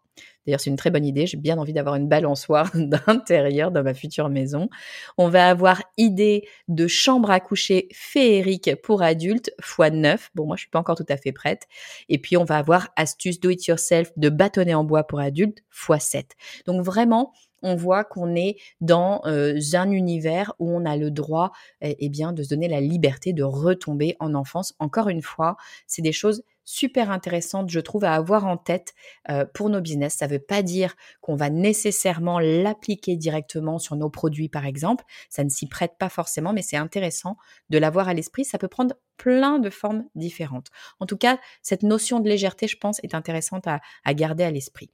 D'ailleurs, 0.48 0.62
c'est 0.62 0.70
une 0.70 0.78
très 0.78 0.92
bonne 0.92 1.06
idée. 1.06 1.28
J'ai 1.28 1.36
bien 1.36 1.58
envie 1.58 1.74
d'avoir 1.74 1.96
une 1.96 2.08
balançoire 2.08 2.72
d'intérieur 2.76 3.70
dans 3.70 3.84
ma 3.84 3.94
future 3.94 4.30
maison. 4.30 4.70
On 5.18 5.28
va 5.28 5.50
avoir 5.50 5.84
idée 5.98 6.48
de 6.70 6.88
chambre 6.88 7.30
à 7.30 7.42
coucher 7.42 7.90
féerique 7.92 8.72
pour 8.82 9.02
adultes 9.02 9.52
x 9.60 9.92
9. 9.92 10.32
Bon, 10.36 10.46
moi, 10.46 10.56
je 10.56 10.62
suis 10.62 10.70
pas 10.70 10.80
encore 10.80 10.96
tout 10.96 11.06
à 11.10 11.18
fait 11.18 11.34
prête. 11.34 11.68
Et 12.08 12.18
puis, 12.18 12.38
on 12.38 12.46
va 12.46 12.58
avoir 12.58 12.88
astuce 12.96 13.42
do 13.42 13.50
it 13.50 13.66
yourself 13.68 14.12
de 14.16 14.30
bâtonnet 14.30 14.74
en 14.74 14.86
bois 14.86 15.04
pour 15.04 15.20
adultes 15.20 15.64
x 15.90 16.06
7. 16.06 16.36
Donc, 16.66 16.82
vraiment, 16.82 17.34
on 17.62 17.76
voit 17.76 18.04
qu'on 18.04 18.36
est 18.36 18.58
dans 18.80 19.22
euh, 19.26 19.60
un 19.74 19.92
univers 19.92 20.54
où 20.60 20.72
on 20.72 20.86
a 20.86 20.96
le 20.96 21.12
droit 21.12 21.52
eh, 21.82 21.96
eh 22.00 22.10
bien, 22.10 22.32
de 22.32 22.44
se 22.44 22.50
donner 22.50 22.70
la 22.70 22.80
liberté 22.80 23.34
de 23.34 23.44
retomber 23.44 24.16
en 24.20 24.34
enfance. 24.34 24.76
Encore 24.80 25.10
une 25.10 25.22
fois, 25.22 25.58
c'est 25.88 26.02
des 26.02 26.12
choses 26.12 26.44
super 26.68 27.12
intéressante, 27.12 27.70
je 27.70 27.80
trouve, 27.80 28.04
à 28.04 28.14
avoir 28.14 28.46
en 28.46 28.58
tête 28.58 28.94
euh, 29.30 29.46
pour 29.46 29.70
nos 29.70 29.80
business. 29.80 30.16
Ça 30.16 30.28
ne 30.28 30.34
veut 30.34 30.40
pas 30.40 30.62
dire 30.62 30.96
qu'on 31.22 31.36
va 31.36 31.50
nécessairement 31.50 32.40
l'appliquer 32.40 33.16
directement 33.16 33.80
sur 33.80 33.96
nos 33.96 34.10
produits, 34.10 34.50
par 34.50 34.66
exemple. 34.66 35.06
Ça 35.30 35.46
ne 35.46 35.50
s'y 35.50 35.68
prête 35.68 35.94
pas 35.98 36.10
forcément, 36.10 36.52
mais 36.52 36.62
c'est 36.62 36.78
intéressant 36.78 37.38
de 37.70 37.78
l'avoir 37.78 38.10
à 38.10 38.14
l'esprit. 38.14 38.44
Ça 38.44 38.58
peut 38.58 38.68
prendre 38.68 38.96
plein 39.16 39.60
de 39.60 39.70
formes 39.70 40.04
différentes. 40.16 40.68
En 41.00 41.06
tout 41.06 41.18
cas, 41.18 41.40
cette 41.62 41.84
notion 41.84 42.20
de 42.20 42.28
légèreté, 42.28 42.68
je 42.68 42.78
pense, 42.78 43.00
est 43.02 43.16
intéressante 43.16 43.66
à 43.68 44.14
garder 44.14 44.44
à 44.44 44.52
l'esprit. 44.52 44.92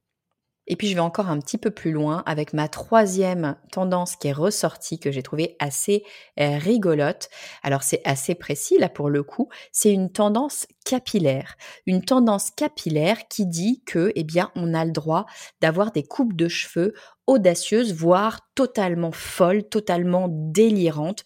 Et 0.67 0.75
puis 0.75 0.87
je 0.87 0.93
vais 0.95 1.01
encore 1.01 1.29
un 1.29 1.39
petit 1.39 1.57
peu 1.57 1.71
plus 1.71 1.91
loin 1.91 2.23
avec 2.25 2.53
ma 2.53 2.67
troisième 2.67 3.55
tendance 3.71 4.15
qui 4.15 4.29
est 4.29 4.33
ressortie, 4.33 4.99
que 4.99 5.11
j'ai 5.11 5.23
trouvée 5.23 5.55
assez 5.59 6.03
euh, 6.39 6.57
rigolote. 6.57 7.29
Alors 7.63 7.83
c'est 7.83 8.01
assez 8.05 8.35
précis 8.35 8.77
là 8.79 8.89
pour 8.89 9.09
le 9.09 9.23
coup, 9.23 9.49
c'est 9.71 9.91
une 9.91 10.11
tendance 10.11 10.67
capillaire. 10.85 11.55
Une 11.85 12.03
tendance 12.03 12.51
capillaire 12.51 13.27
qui 13.27 13.45
dit 13.45 13.81
que, 13.85 14.11
eh 14.15 14.23
bien, 14.23 14.51
on 14.55 14.73
a 14.73 14.85
le 14.85 14.91
droit 14.91 15.25
d'avoir 15.61 15.91
des 15.91 16.03
coupes 16.03 16.35
de 16.35 16.47
cheveux 16.47 16.93
audacieuses, 17.27 17.93
voire 17.93 18.41
totalement 18.53 19.11
folles, 19.11 19.63
totalement 19.63 20.27
délirantes 20.29 21.23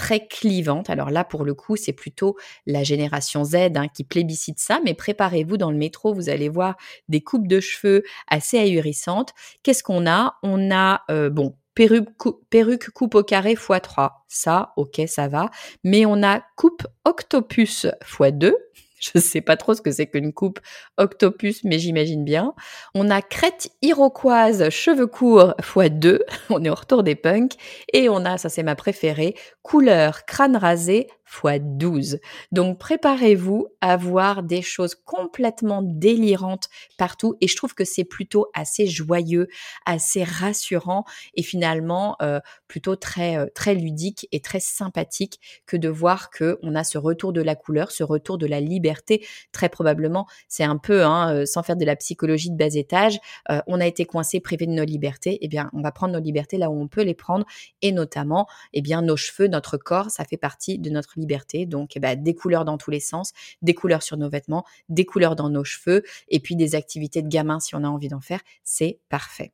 très 0.00 0.26
clivante. 0.26 0.88
Alors 0.88 1.10
là, 1.10 1.24
pour 1.24 1.44
le 1.44 1.52
coup, 1.52 1.76
c'est 1.76 1.92
plutôt 1.92 2.34
la 2.64 2.82
génération 2.82 3.44
Z 3.44 3.54
hein, 3.76 3.86
qui 3.86 4.02
plébiscite 4.02 4.58
ça, 4.58 4.80
mais 4.82 4.94
préparez-vous 4.94 5.58
dans 5.58 5.70
le 5.70 5.76
métro, 5.76 6.14
vous 6.14 6.30
allez 6.30 6.48
voir 6.48 6.76
des 7.08 7.20
coupes 7.20 7.46
de 7.46 7.60
cheveux 7.60 8.02
assez 8.26 8.58
ahurissantes. 8.58 9.34
Qu'est-ce 9.62 9.82
qu'on 9.82 10.06
a? 10.08 10.38
On 10.42 10.70
a, 10.70 11.02
euh, 11.10 11.28
bon, 11.28 11.54
perruque, 11.74 12.08
perruque 12.48 12.88
coupe 12.92 13.14
au 13.14 13.22
carré 13.22 13.56
x3. 13.56 14.12
Ça, 14.26 14.72
ok, 14.78 15.02
ça 15.06 15.28
va. 15.28 15.50
Mais 15.84 16.06
on 16.06 16.22
a 16.22 16.40
coupe 16.56 16.86
octopus 17.04 17.84
x2. 18.02 18.54
Je 19.00 19.10
ne 19.14 19.20
sais 19.20 19.40
pas 19.40 19.56
trop 19.56 19.74
ce 19.74 19.80
que 19.80 19.90
c'est 19.90 20.06
qu'une 20.06 20.32
coupe 20.32 20.60
octopus, 20.98 21.64
mais 21.64 21.78
j'imagine 21.78 22.24
bien. 22.24 22.54
On 22.94 23.10
a 23.10 23.22
crête 23.22 23.70
iroquoise, 23.82 24.68
cheveux 24.70 25.06
courts 25.06 25.54
x2. 25.58 26.20
On 26.50 26.62
est 26.62 26.70
au 26.70 26.74
retour 26.74 27.02
des 27.02 27.14
punks. 27.14 27.54
Et 27.92 28.08
on 28.08 28.24
a, 28.24 28.38
ça 28.38 28.48
c'est 28.48 28.62
ma 28.62 28.76
préférée, 28.76 29.34
couleur 29.62 30.24
crâne 30.26 30.56
rasé 30.56 31.08
x 31.30 31.60
12. 31.62 32.18
Donc 32.52 32.78
préparez-vous 32.78 33.68
à 33.80 33.96
voir 33.96 34.42
des 34.42 34.62
choses 34.62 34.94
complètement 34.94 35.82
délirantes 35.82 36.68
partout 36.98 37.36
et 37.40 37.48
je 37.48 37.56
trouve 37.56 37.74
que 37.74 37.84
c'est 37.84 38.04
plutôt 38.04 38.48
assez 38.54 38.86
joyeux, 38.86 39.48
assez 39.86 40.24
rassurant 40.24 41.04
et 41.34 41.42
finalement 41.42 42.16
euh, 42.22 42.40
plutôt 42.68 42.96
très 42.96 43.36
euh, 43.36 43.46
très 43.54 43.74
ludique 43.74 44.28
et 44.32 44.40
très 44.40 44.60
sympathique 44.60 45.40
que 45.66 45.76
de 45.76 45.88
voir 45.88 46.30
que 46.30 46.58
on 46.62 46.74
a 46.74 46.84
ce 46.84 46.98
retour 46.98 47.32
de 47.32 47.42
la 47.42 47.54
couleur, 47.54 47.90
ce 47.90 48.02
retour 48.02 48.38
de 48.38 48.46
la 48.46 48.60
liberté. 48.60 49.26
Très 49.52 49.68
probablement, 49.68 50.26
c'est 50.48 50.64
un 50.64 50.76
peu 50.76 51.04
hein, 51.04 51.34
euh, 51.34 51.46
sans 51.46 51.62
faire 51.62 51.76
de 51.76 51.84
la 51.84 51.96
psychologie 51.96 52.50
de 52.50 52.56
bas 52.56 52.74
étage, 52.74 53.18
on 53.66 53.80
a 53.80 53.86
été 53.86 54.04
coincé, 54.04 54.40
privé 54.40 54.66
de 54.66 54.72
nos 54.72 54.84
libertés. 54.84 55.38
Eh 55.40 55.48
bien, 55.48 55.70
on 55.72 55.82
va 55.82 55.90
prendre 55.92 56.14
nos 56.14 56.20
libertés 56.20 56.56
là 56.56 56.70
où 56.70 56.80
on 56.80 56.88
peut 56.88 57.02
les 57.02 57.14
prendre 57.14 57.44
et 57.82 57.92
notamment, 57.92 58.46
eh 58.72 58.80
bien, 58.80 59.02
nos 59.02 59.16
cheveux, 59.16 59.48
notre 59.48 59.76
corps, 59.76 60.10
ça 60.10 60.24
fait 60.24 60.36
partie 60.36 60.78
de 60.78 60.90
notre 60.90 61.18
liberté. 61.20 61.66
Donc, 61.66 61.96
eh 61.96 62.00
ben, 62.00 62.20
des 62.20 62.34
couleurs 62.34 62.64
dans 62.64 62.78
tous 62.78 62.90
les 62.90 63.00
sens, 63.00 63.32
des 63.62 63.74
couleurs 63.74 64.02
sur 64.02 64.16
nos 64.16 64.28
vêtements, 64.28 64.64
des 64.88 65.04
couleurs 65.04 65.36
dans 65.36 65.50
nos 65.50 65.64
cheveux, 65.64 66.02
et 66.28 66.40
puis 66.40 66.56
des 66.56 66.74
activités 66.74 67.22
de 67.22 67.28
gamin 67.28 67.60
si 67.60 67.74
on 67.74 67.84
a 67.84 67.88
envie 67.88 68.08
d'en 68.08 68.20
faire, 68.20 68.40
c'est 68.64 68.98
parfait. 69.08 69.52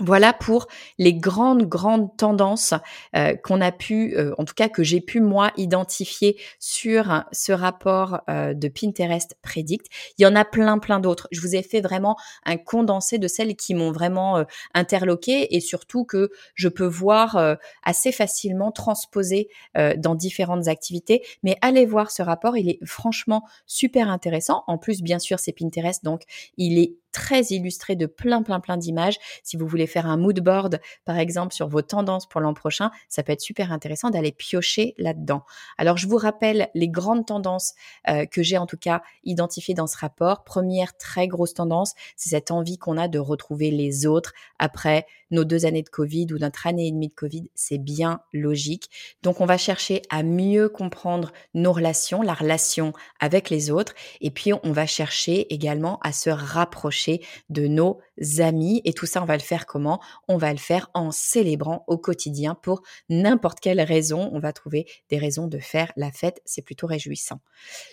Voilà 0.00 0.32
pour 0.32 0.66
les 0.98 1.14
grandes, 1.14 1.68
grandes 1.68 2.16
tendances 2.16 2.74
euh, 3.14 3.36
qu'on 3.36 3.60
a 3.60 3.70
pu, 3.70 4.16
euh, 4.16 4.34
en 4.38 4.44
tout 4.44 4.54
cas 4.54 4.68
que 4.68 4.82
j'ai 4.82 5.00
pu 5.00 5.20
moi 5.20 5.52
identifier 5.56 6.36
sur 6.58 7.22
ce 7.30 7.52
rapport 7.52 8.20
euh, 8.28 8.54
de 8.54 8.66
Pinterest 8.66 9.36
Predict. 9.40 9.86
Il 10.18 10.22
y 10.22 10.26
en 10.26 10.34
a 10.34 10.44
plein, 10.44 10.78
plein 10.78 10.98
d'autres. 10.98 11.28
Je 11.30 11.40
vous 11.40 11.54
ai 11.54 11.62
fait 11.62 11.80
vraiment 11.80 12.16
un 12.44 12.56
condensé 12.56 13.18
de 13.18 13.28
celles 13.28 13.54
qui 13.54 13.74
m'ont 13.74 13.92
vraiment 13.92 14.44
interloqué 14.74 15.54
et 15.54 15.60
surtout 15.60 16.04
que 16.04 16.30
je 16.54 16.68
peux 16.68 16.86
voir 16.86 17.56
assez 17.84 18.10
facilement 18.10 18.72
transposer 18.72 19.48
dans 19.96 20.14
différentes 20.14 20.66
activités. 20.66 21.22
Mais 21.42 21.56
allez 21.60 21.86
voir 21.86 22.10
ce 22.10 22.22
rapport, 22.22 22.56
il 22.56 22.68
est 22.68 22.78
franchement 22.84 23.44
super 23.66 24.08
intéressant. 24.08 24.64
En 24.66 24.78
plus, 24.78 25.02
bien 25.02 25.18
sûr, 25.18 25.38
c'est 25.38 25.52
Pinterest, 25.52 26.04
donc 26.04 26.22
il 26.56 26.78
est 26.78 26.96
très 27.14 27.42
illustré 27.44 27.96
de 27.96 28.06
plein, 28.06 28.42
plein, 28.42 28.60
plein 28.60 28.76
d'images. 28.76 29.16
Si 29.42 29.56
vous 29.56 29.66
voulez 29.66 29.86
faire 29.86 30.06
un 30.06 30.18
mood 30.18 30.38
board, 30.40 30.80
par 31.04 31.18
exemple, 31.18 31.54
sur 31.54 31.68
vos 31.68 31.80
tendances 31.80 32.28
pour 32.28 32.40
l'an 32.40 32.52
prochain, 32.52 32.90
ça 33.08 33.22
peut 33.22 33.32
être 33.32 33.40
super 33.40 33.72
intéressant 33.72 34.10
d'aller 34.10 34.32
piocher 34.32 34.94
là-dedans. 34.98 35.44
Alors, 35.78 35.96
je 35.96 36.08
vous 36.08 36.16
rappelle 36.16 36.68
les 36.74 36.88
grandes 36.88 37.24
tendances 37.24 37.74
euh, 38.08 38.26
que 38.26 38.42
j'ai 38.42 38.58
en 38.58 38.66
tout 38.66 38.76
cas 38.76 39.02
identifiées 39.22 39.74
dans 39.74 39.86
ce 39.86 39.96
rapport. 39.96 40.44
Première 40.44 40.96
très 40.98 41.28
grosse 41.28 41.54
tendance, 41.54 41.94
c'est 42.16 42.30
cette 42.30 42.50
envie 42.50 42.78
qu'on 42.78 42.98
a 42.98 43.06
de 43.06 43.20
retrouver 43.20 43.70
les 43.70 44.06
autres 44.06 44.32
après 44.58 45.06
nos 45.34 45.44
deux 45.44 45.66
années 45.66 45.82
de 45.82 45.88
Covid 45.88 46.28
ou 46.32 46.38
notre 46.38 46.66
année 46.66 46.86
et 46.86 46.92
demie 46.92 47.08
de 47.08 47.14
Covid. 47.14 47.50
C'est 47.54 47.78
bien 47.78 48.20
logique. 48.32 48.88
Donc, 49.22 49.40
on 49.40 49.46
va 49.46 49.58
chercher 49.58 50.02
à 50.08 50.22
mieux 50.22 50.68
comprendre 50.68 51.32
nos 51.52 51.72
relations, 51.72 52.22
la 52.22 52.34
relation 52.34 52.92
avec 53.20 53.50
les 53.50 53.70
autres. 53.70 53.94
Et 54.20 54.30
puis, 54.30 54.52
on 54.62 54.72
va 54.72 54.86
chercher 54.86 55.52
également 55.52 55.98
à 56.02 56.12
se 56.12 56.30
rapprocher 56.30 57.20
de 57.50 57.66
nos 57.66 58.00
amis. 58.38 58.80
Et 58.84 58.92
tout 58.92 59.06
ça, 59.06 59.22
on 59.22 59.26
va 59.26 59.36
le 59.36 59.42
faire 59.42 59.66
comment? 59.66 60.00
On 60.28 60.36
va 60.36 60.52
le 60.52 60.58
faire 60.58 60.90
en 60.94 61.10
célébrant 61.10 61.84
au 61.86 61.98
quotidien 61.98 62.54
pour 62.54 62.82
n'importe 63.08 63.60
quelle 63.60 63.80
raison. 63.80 64.30
On 64.32 64.38
va 64.38 64.52
trouver 64.52 64.86
des 65.10 65.18
raisons 65.18 65.46
de 65.46 65.58
faire 65.58 65.92
la 65.96 66.10
fête. 66.10 66.40
C'est 66.44 66.62
plutôt 66.62 66.86
réjouissant. 66.86 67.40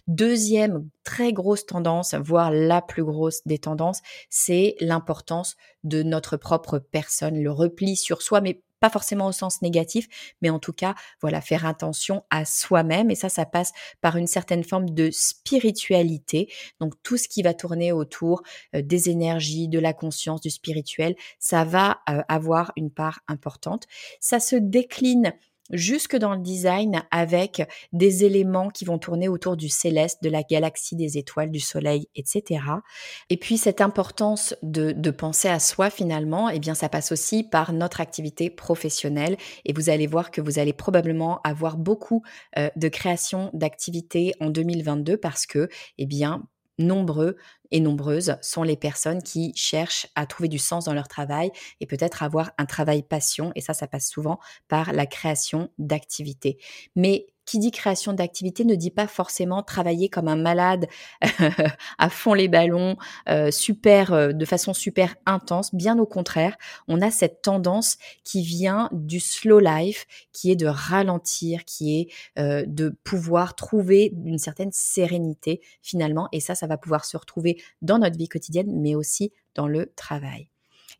Deuxième 0.07 0.87
très 1.03 1.33
grosse 1.33 1.65
tendance, 1.65 2.13
voire 2.13 2.51
la 2.51 2.81
plus 2.81 3.03
grosse 3.03 3.41
des 3.45 3.57
tendances, 3.57 4.01
c'est 4.29 4.75
l'importance 4.79 5.55
de 5.83 6.03
notre 6.03 6.37
propre 6.37 6.77
personne, 6.77 7.30
le 7.39 7.51
repli 7.51 7.95
sur 7.95 8.21
soi, 8.21 8.41
mais 8.41 8.61
pas 8.81 8.89
forcément 8.89 9.27
au 9.27 9.31
sens 9.31 9.61
négatif, 9.61 10.07
mais 10.41 10.49
en 10.49 10.59
tout 10.59 10.73
cas, 10.73 10.95
voilà, 11.21 11.39
faire 11.39 11.65
attention 11.65 12.23
à 12.31 12.43
soi-même. 12.43 13.11
Et 13.11 13.15
ça, 13.15 13.29
ça 13.29 13.45
passe 13.45 13.71
par 14.01 14.17
une 14.17 14.27
certaine 14.27 14.63
forme 14.63 14.89
de 14.89 15.09
spiritualité. 15.11 16.51
Donc, 16.81 16.95
tout 17.03 17.15
ce 17.15 17.29
qui 17.29 17.43
va 17.43 17.53
tourner 17.53 17.91
autour 17.93 18.41
euh, 18.75 18.81
des 18.81 19.09
énergies, 19.09 19.69
de 19.69 19.79
la 19.79 19.93
conscience, 19.93 20.41
du 20.41 20.49
spirituel, 20.49 21.15
ça 21.39 21.63
va 21.63 21.99
euh, 22.09 22.21
avoir 22.27 22.73
une 22.75 22.89
part 22.89 23.21
importante. 23.27 23.85
Ça 24.19 24.39
se 24.39 24.55
décline 24.55 25.33
jusque 25.71 26.15
dans 26.15 26.33
le 26.33 26.41
design 26.41 27.03
avec 27.11 27.67
des 27.93 28.25
éléments 28.25 28.69
qui 28.69 28.85
vont 28.85 28.97
tourner 28.97 29.27
autour 29.27 29.57
du 29.57 29.69
céleste, 29.69 30.23
de 30.23 30.29
la 30.29 30.43
galaxie, 30.43 30.95
des 30.95 31.17
étoiles, 31.17 31.51
du 31.51 31.59
soleil, 31.59 32.07
etc. 32.15 32.63
Et 33.29 33.37
puis 33.37 33.57
cette 33.57 33.81
importance 33.81 34.55
de, 34.61 34.93
penser 35.11 35.49
à 35.49 35.59
soi 35.59 35.89
finalement, 35.89 36.49
eh 36.49 36.59
bien 36.59 36.73
ça 36.73 36.89
passe 36.89 37.11
aussi 37.11 37.43
par 37.43 37.73
notre 37.73 38.01
activité 38.01 38.49
professionnelle 38.49 39.37
et 39.65 39.73
vous 39.73 39.89
allez 39.89 40.07
voir 40.07 40.31
que 40.31 40.41
vous 40.41 40.57
allez 40.57 40.73
probablement 40.73 41.41
avoir 41.43 41.77
beaucoup 41.77 42.23
euh, 42.57 42.69
de 42.75 42.87
création 42.87 43.49
d'activités 43.53 44.33
en 44.39 44.49
2022 44.49 45.17
parce 45.17 45.45
que, 45.45 45.69
eh 45.97 46.05
bien, 46.05 46.43
nombreux 46.79 47.37
et 47.71 47.79
nombreuses 47.79 48.35
sont 48.41 48.63
les 48.63 48.77
personnes 48.77 49.21
qui 49.23 49.53
cherchent 49.55 50.07
à 50.15 50.25
trouver 50.25 50.49
du 50.49 50.59
sens 50.59 50.85
dans 50.85 50.93
leur 50.93 51.07
travail 51.07 51.51
et 51.79 51.85
peut-être 51.85 52.23
avoir 52.23 52.51
un 52.57 52.65
travail 52.65 53.03
passion. 53.03 53.51
Et 53.55 53.61
ça, 53.61 53.73
ça 53.73 53.87
passe 53.87 54.09
souvent 54.09 54.39
par 54.67 54.93
la 54.93 55.05
création 55.05 55.69
d'activités. 55.77 56.57
Mais 56.95 57.27
qui 57.45 57.59
dit 57.59 57.71
création 57.71 58.13
d'activité 58.13 58.65
ne 58.65 58.75
dit 58.75 58.91
pas 58.91 59.07
forcément 59.07 59.63
travailler 59.63 60.09
comme 60.09 60.27
un 60.27 60.35
malade 60.35 60.87
à 61.97 62.09
fond 62.09 62.33
les 62.33 62.47
ballons, 62.47 62.97
euh, 63.29 63.51
super, 63.51 64.13
euh, 64.13 64.31
de 64.31 64.45
façon 64.45 64.73
super 64.73 65.15
intense. 65.25 65.73
Bien 65.73 65.97
au 65.99 66.05
contraire, 66.05 66.57
on 66.87 67.01
a 67.01 67.11
cette 67.11 67.41
tendance 67.41 67.97
qui 68.23 68.43
vient 68.43 68.89
du 68.91 69.19
slow 69.19 69.59
life, 69.59 70.05
qui 70.31 70.51
est 70.51 70.55
de 70.55 70.67
ralentir, 70.67 71.65
qui 71.65 71.99
est 71.99 72.07
euh, 72.39 72.63
de 72.67 72.89
pouvoir 73.03 73.55
trouver 73.55 74.13
une 74.25 74.37
certaine 74.37 74.71
sérénité 74.71 75.61
finalement. 75.81 76.27
Et 76.31 76.39
ça, 76.39 76.55
ça 76.55 76.67
va 76.67 76.77
pouvoir 76.77 77.05
se 77.05 77.17
retrouver 77.17 77.61
dans 77.81 77.99
notre 77.99 78.17
vie 78.17 78.29
quotidienne, 78.29 78.71
mais 78.79 78.95
aussi 78.95 79.31
dans 79.55 79.67
le 79.67 79.91
travail. 79.95 80.47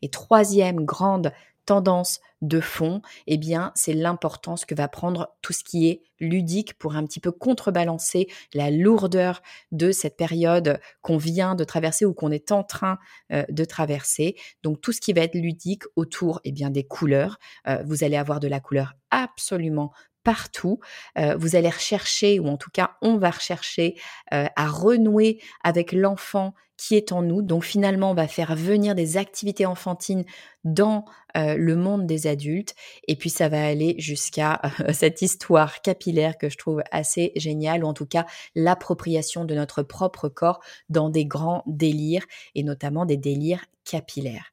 Et 0.02 0.08
troisième 0.08 0.84
grande 0.84 1.32
tendance 1.64 2.20
de 2.40 2.60
fond, 2.60 3.02
eh 3.26 3.38
bien, 3.38 3.72
c'est 3.74 3.92
l'importance 3.92 4.64
que 4.64 4.74
va 4.74 4.88
prendre 4.88 5.34
tout 5.42 5.52
ce 5.52 5.62
qui 5.62 5.88
est 5.88 6.02
ludique 6.18 6.74
pour 6.74 6.96
un 6.96 7.04
petit 7.04 7.20
peu 7.20 7.30
contrebalancer 7.30 8.28
la 8.52 8.70
lourdeur 8.70 9.42
de 9.70 9.92
cette 9.92 10.16
période 10.16 10.80
qu'on 11.02 11.16
vient 11.16 11.54
de 11.54 11.64
traverser 11.64 12.04
ou 12.04 12.14
qu'on 12.14 12.30
est 12.30 12.52
en 12.52 12.64
train 12.64 12.98
euh, 13.32 13.44
de 13.48 13.64
traverser. 13.64 14.36
Donc, 14.62 14.80
tout 14.80 14.92
ce 14.92 15.00
qui 15.00 15.12
va 15.12 15.22
être 15.22 15.34
ludique 15.34 15.84
autour, 15.96 16.40
eh 16.44 16.52
bien, 16.52 16.70
des 16.70 16.84
couleurs. 16.84 17.38
Euh, 17.68 17.82
vous 17.86 18.04
allez 18.04 18.16
avoir 18.16 18.40
de 18.40 18.48
la 18.48 18.60
couleur 18.60 18.94
absolument 19.10 19.92
partout. 20.24 20.80
Euh, 21.18 21.36
vous 21.36 21.56
allez 21.56 21.70
rechercher, 21.70 22.40
ou 22.40 22.48
en 22.48 22.56
tout 22.56 22.70
cas 22.70 22.96
on 23.02 23.18
va 23.18 23.30
rechercher, 23.30 23.96
à 24.30 24.68
renouer 24.68 25.40
avec 25.64 25.92
l'enfant 25.92 26.54
qui 26.82 26.96
est 26.96 27.12
en 27.12 27.22
nous. 27.22 27.42
Donc 27.42 27.62
finalement, 27.62 28.10
on 28.10 28.14
va 28.14 28.26
faire 28.26 28.56
venir 28.56 28.96
des 28.96 29.16
activités 29.16 29.66
enfantines 29.66 30.24
dans 30.64 31.04
le 31.34 31.76
monde 31.76 32.06
des 32.06 32.26
adultes. 32.26 32.74
Et 33.06 33.14
puis 33.14 33.30
ça 33.30 33.48
va 33.48 33.64
aller 33.64 33.94
jusqu'à 33.98 34.60
cette 34.92 35.22
histoire 35.22 35.80
capillaire 35.80 36.36
que 36.36 36.48
je 36.48 36.58
trouve 36.58 36.82
assez 36.90 37.32
géniale, 37.36 37.84
ou 37.84 37.86
en 37.86 37.94
tout 37.94 38.06
cas 38.06 38.26
l'appropriation 38.56 39.44
de 39.44 39.54
notre 39.54 39.84
propre 39.84 40.28
corps 40.28 40.60
dans 40.88 41.08
des 41.08 41.24
grands 41.24 41.62
délires, 41.66 42.26
et 42.56 42.64
notamment 42.64 43.06
des 43.06 43.16
délires 43.16 43.64
capillaires. 43.84 44.52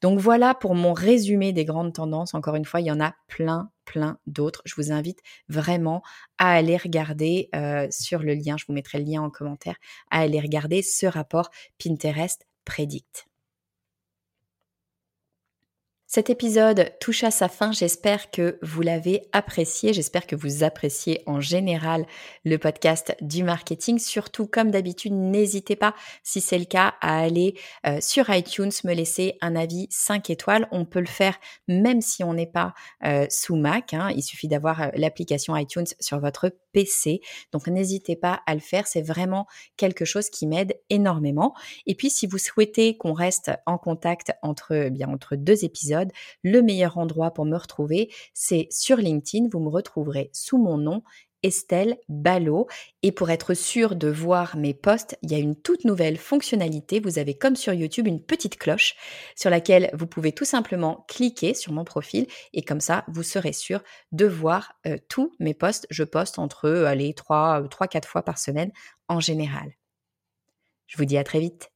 Donc 0.00 0.18
voilà 0.20 0.54
pour 0.54 0.74
mon 0.74 0.92
résumé 0.92 1.52
des 1.52 1.64
grandes 1.64 1.92
tendances. 1.92 2.34
Encore 2.34 2.54
une 2.54 2.64
fois, 2.64 2.80
il 2.80 2.86
y 2.86 2.92
en 2.92 3.00
a 3.00 3.14
plein, 3.26 3.70
plein 3.84 4.18
d'autres. 4.26 4.62
Je 4.64 4.74
vous 4.76 4.92
invite 4.92 5.20
vraiment 5.48 6.02
à 6.38 6.52
aller 6.52 6.76
regarder 6.76 7.50
sur 7.90 8.20
le 8.20 8.34
lien, 8.34 8.56
je 8.56 8.64
vous 8.66 8.72
mettrai 8.72 8.98
le 8.98 9.04
lien 9.04 9.22
en 9.22 9.30
commentaire, 9.30 9.76
à 10.10 10.20
aller 10.20 10.40
regarder 10.40 10.82
ce 10.82 11.06
rapport 11.06 11.50
Pinterest 11.78 12.42
Predict. 12.64 13.27
Cet 16.10 16.30
épisode 16.30 16.90
touche 17.00 17.22
à 17.22 17.30
sa 17.30 17.50
fin. 17.50 17.70
J'espère 17.70 18.30
que 18.30 18.58
vous 18.62 18.80
l'avez 18.80 19.28
apprécié. 19.32 19.92
J'espère 19.92 20.26
que 20.26 20.36
vous 20.36 20.64
appréciez 20.64 21.22
en 21.26 21.38
général 21.38 22.06
le 22.46 22.56
podcast 22.56 23.14
du 23.20 23.44
marketing. 23.44 23.98
Surtout, 23.98 24.46
comme 24.46 24.70
d'habitude, 24.70 25.12
n'hésitez 25.12 25.76
pas, 25.76 25.94
si 26.22 26.40
c'est 26.40 26.58
le 26.58 26.64
cas, 26.64 26.94
à 27.02 27.18
aller 27.18 27.58
euh, 27.86 27.98
sur 28.00 28.30
iTunes, 28.30 28.70
me 28.84 28.94
laisser 28.94 29.36
un 29.42 29.54
avis 29.54 29.86
5 29.90 30.30
étoiles. 30.30 30.66
On 30.72 30.86
peut 30.86 31.00
le 31.00 31.04
faire 31.04 31.38
même 31.68 32.00
si 32.00 32.24
on 32.24 32.32
n'est 32.32 32.46
pas 32.46 32.72
euh, 33.04 33.26
sous 33.28 33.56
Mac. 33.56 33.92
Hein. 33.92 34.10
Il 34.16 34.22
suffit 34.22 34.48
d'avoir 34.48 34.80
euh, 34.80 34.88
l'application 34.94 35.54
iTunes 35.54 35.88
sur 36.00 36.20
votre 36.20 36.50
PC. 36.72 37.20
Donc, 37.52 37.66
n'hésitez 37.66 38.16
pas 38.16 38.40
à 38.46 38.54
le 38.54 38.60
faire. 38.60 38.86
C'est 38.86 39.02
vraiment 39.02 39.46
quelque 39.76 40.06
chose 40.06 40.30
qui 40.30 40.46
m'aide 40.46 40.74
énormément. 40.88 41.54
Et 41.84 41.94
puis, 41.94 42.08
si 42.08 42.26
vous 42.26 42.38
souhaitez 42.38 42.96
qu'on 42.96 43.12
reste 43.12 43.50
en 43.66 43.76
contact 43.76 44.32
entre, 44.40 44.72
eh 44.86 44.90
bien, 44.90 45.10
entre 45.10 45.36
deux 45.36 45.66
épisodes, 45.66 45.97
le 46.42 46.62
meilleur 46.62 46.98
endroit 46.98 47.32
pour 47.32 47.44
me 47.44 47.56
retrouver, 47.56 48.10
c'est 48.34 48.68
sur 48.70 48.96
LinkedIn. 48.96 49.48
Vous 49.52 49.60
me 49.60 49.68
retrouverez 49.68 50.30
sous 50.32 50.58
mon 50.58 50.78
nom 50.78 51.02
Estelle 51.42 51.98
Ballot. 52.08 52.66
Et 53.02 53.12
pour 53.12 53.30
être 53.30 53.54
sûr 53.54 53.96
de 53.96 54.08
voir 54.08 54.56
mes 54.56 54.74
posts, 54.74 55.16
il 55.22 55.30
y 55.30 55.34
a 55.34 55.38
une 55.38 55.56
toute 55.56 55.84
nouvelle 55.84 56.16
fonctionnalité. 56.16 57.00
Vous 57.00 57.18
avez 57.18 57.34
comme 57.34 57.56
sur 57.56 57.72
YouTube 57.72 58.06
une 58.06 58.22
petite 58.22 58.58
cloche 58.58 58.96
sur 59.36 59.50
laquelle 59.50 59.90
vous 59.92 60.06
pouvez 60.06 60.32
tout 60.32 60.44
simplement 60.44 61.04
cliquer 61.08 61.54
sur 61.54 61.72
mon 61.72 61.84
profil 61.84 62.26
et 62.52 62.62
comme 62.62 62.80
ça, 62.80 63.04
vous 63.08 63.22
serez 63.22 63.52
sûr 63.52 63.82
de 64.12 64.26
voir 64.26 64.74
euh, 64.86 64.96
tous 65.08 65.32
mes 65.38 65.54
posts. 65.54 65.86
Je 65.90 66.04
poste 66.04 66.38
entre, 66.38 66.68
allez, 66.68 67.12
3-4 67.12 68.04
fois 68.06 68.22
par 68.22 68.38
semaine 68.38 68.72
en 69.08 69.20
général. 69.20 69.72
Je 70.86 70.96
vous 70.96 71.04
dis 71.04 71.18
à 71.18 71.24
très 71.24 71.40
vite. 71.40 71.70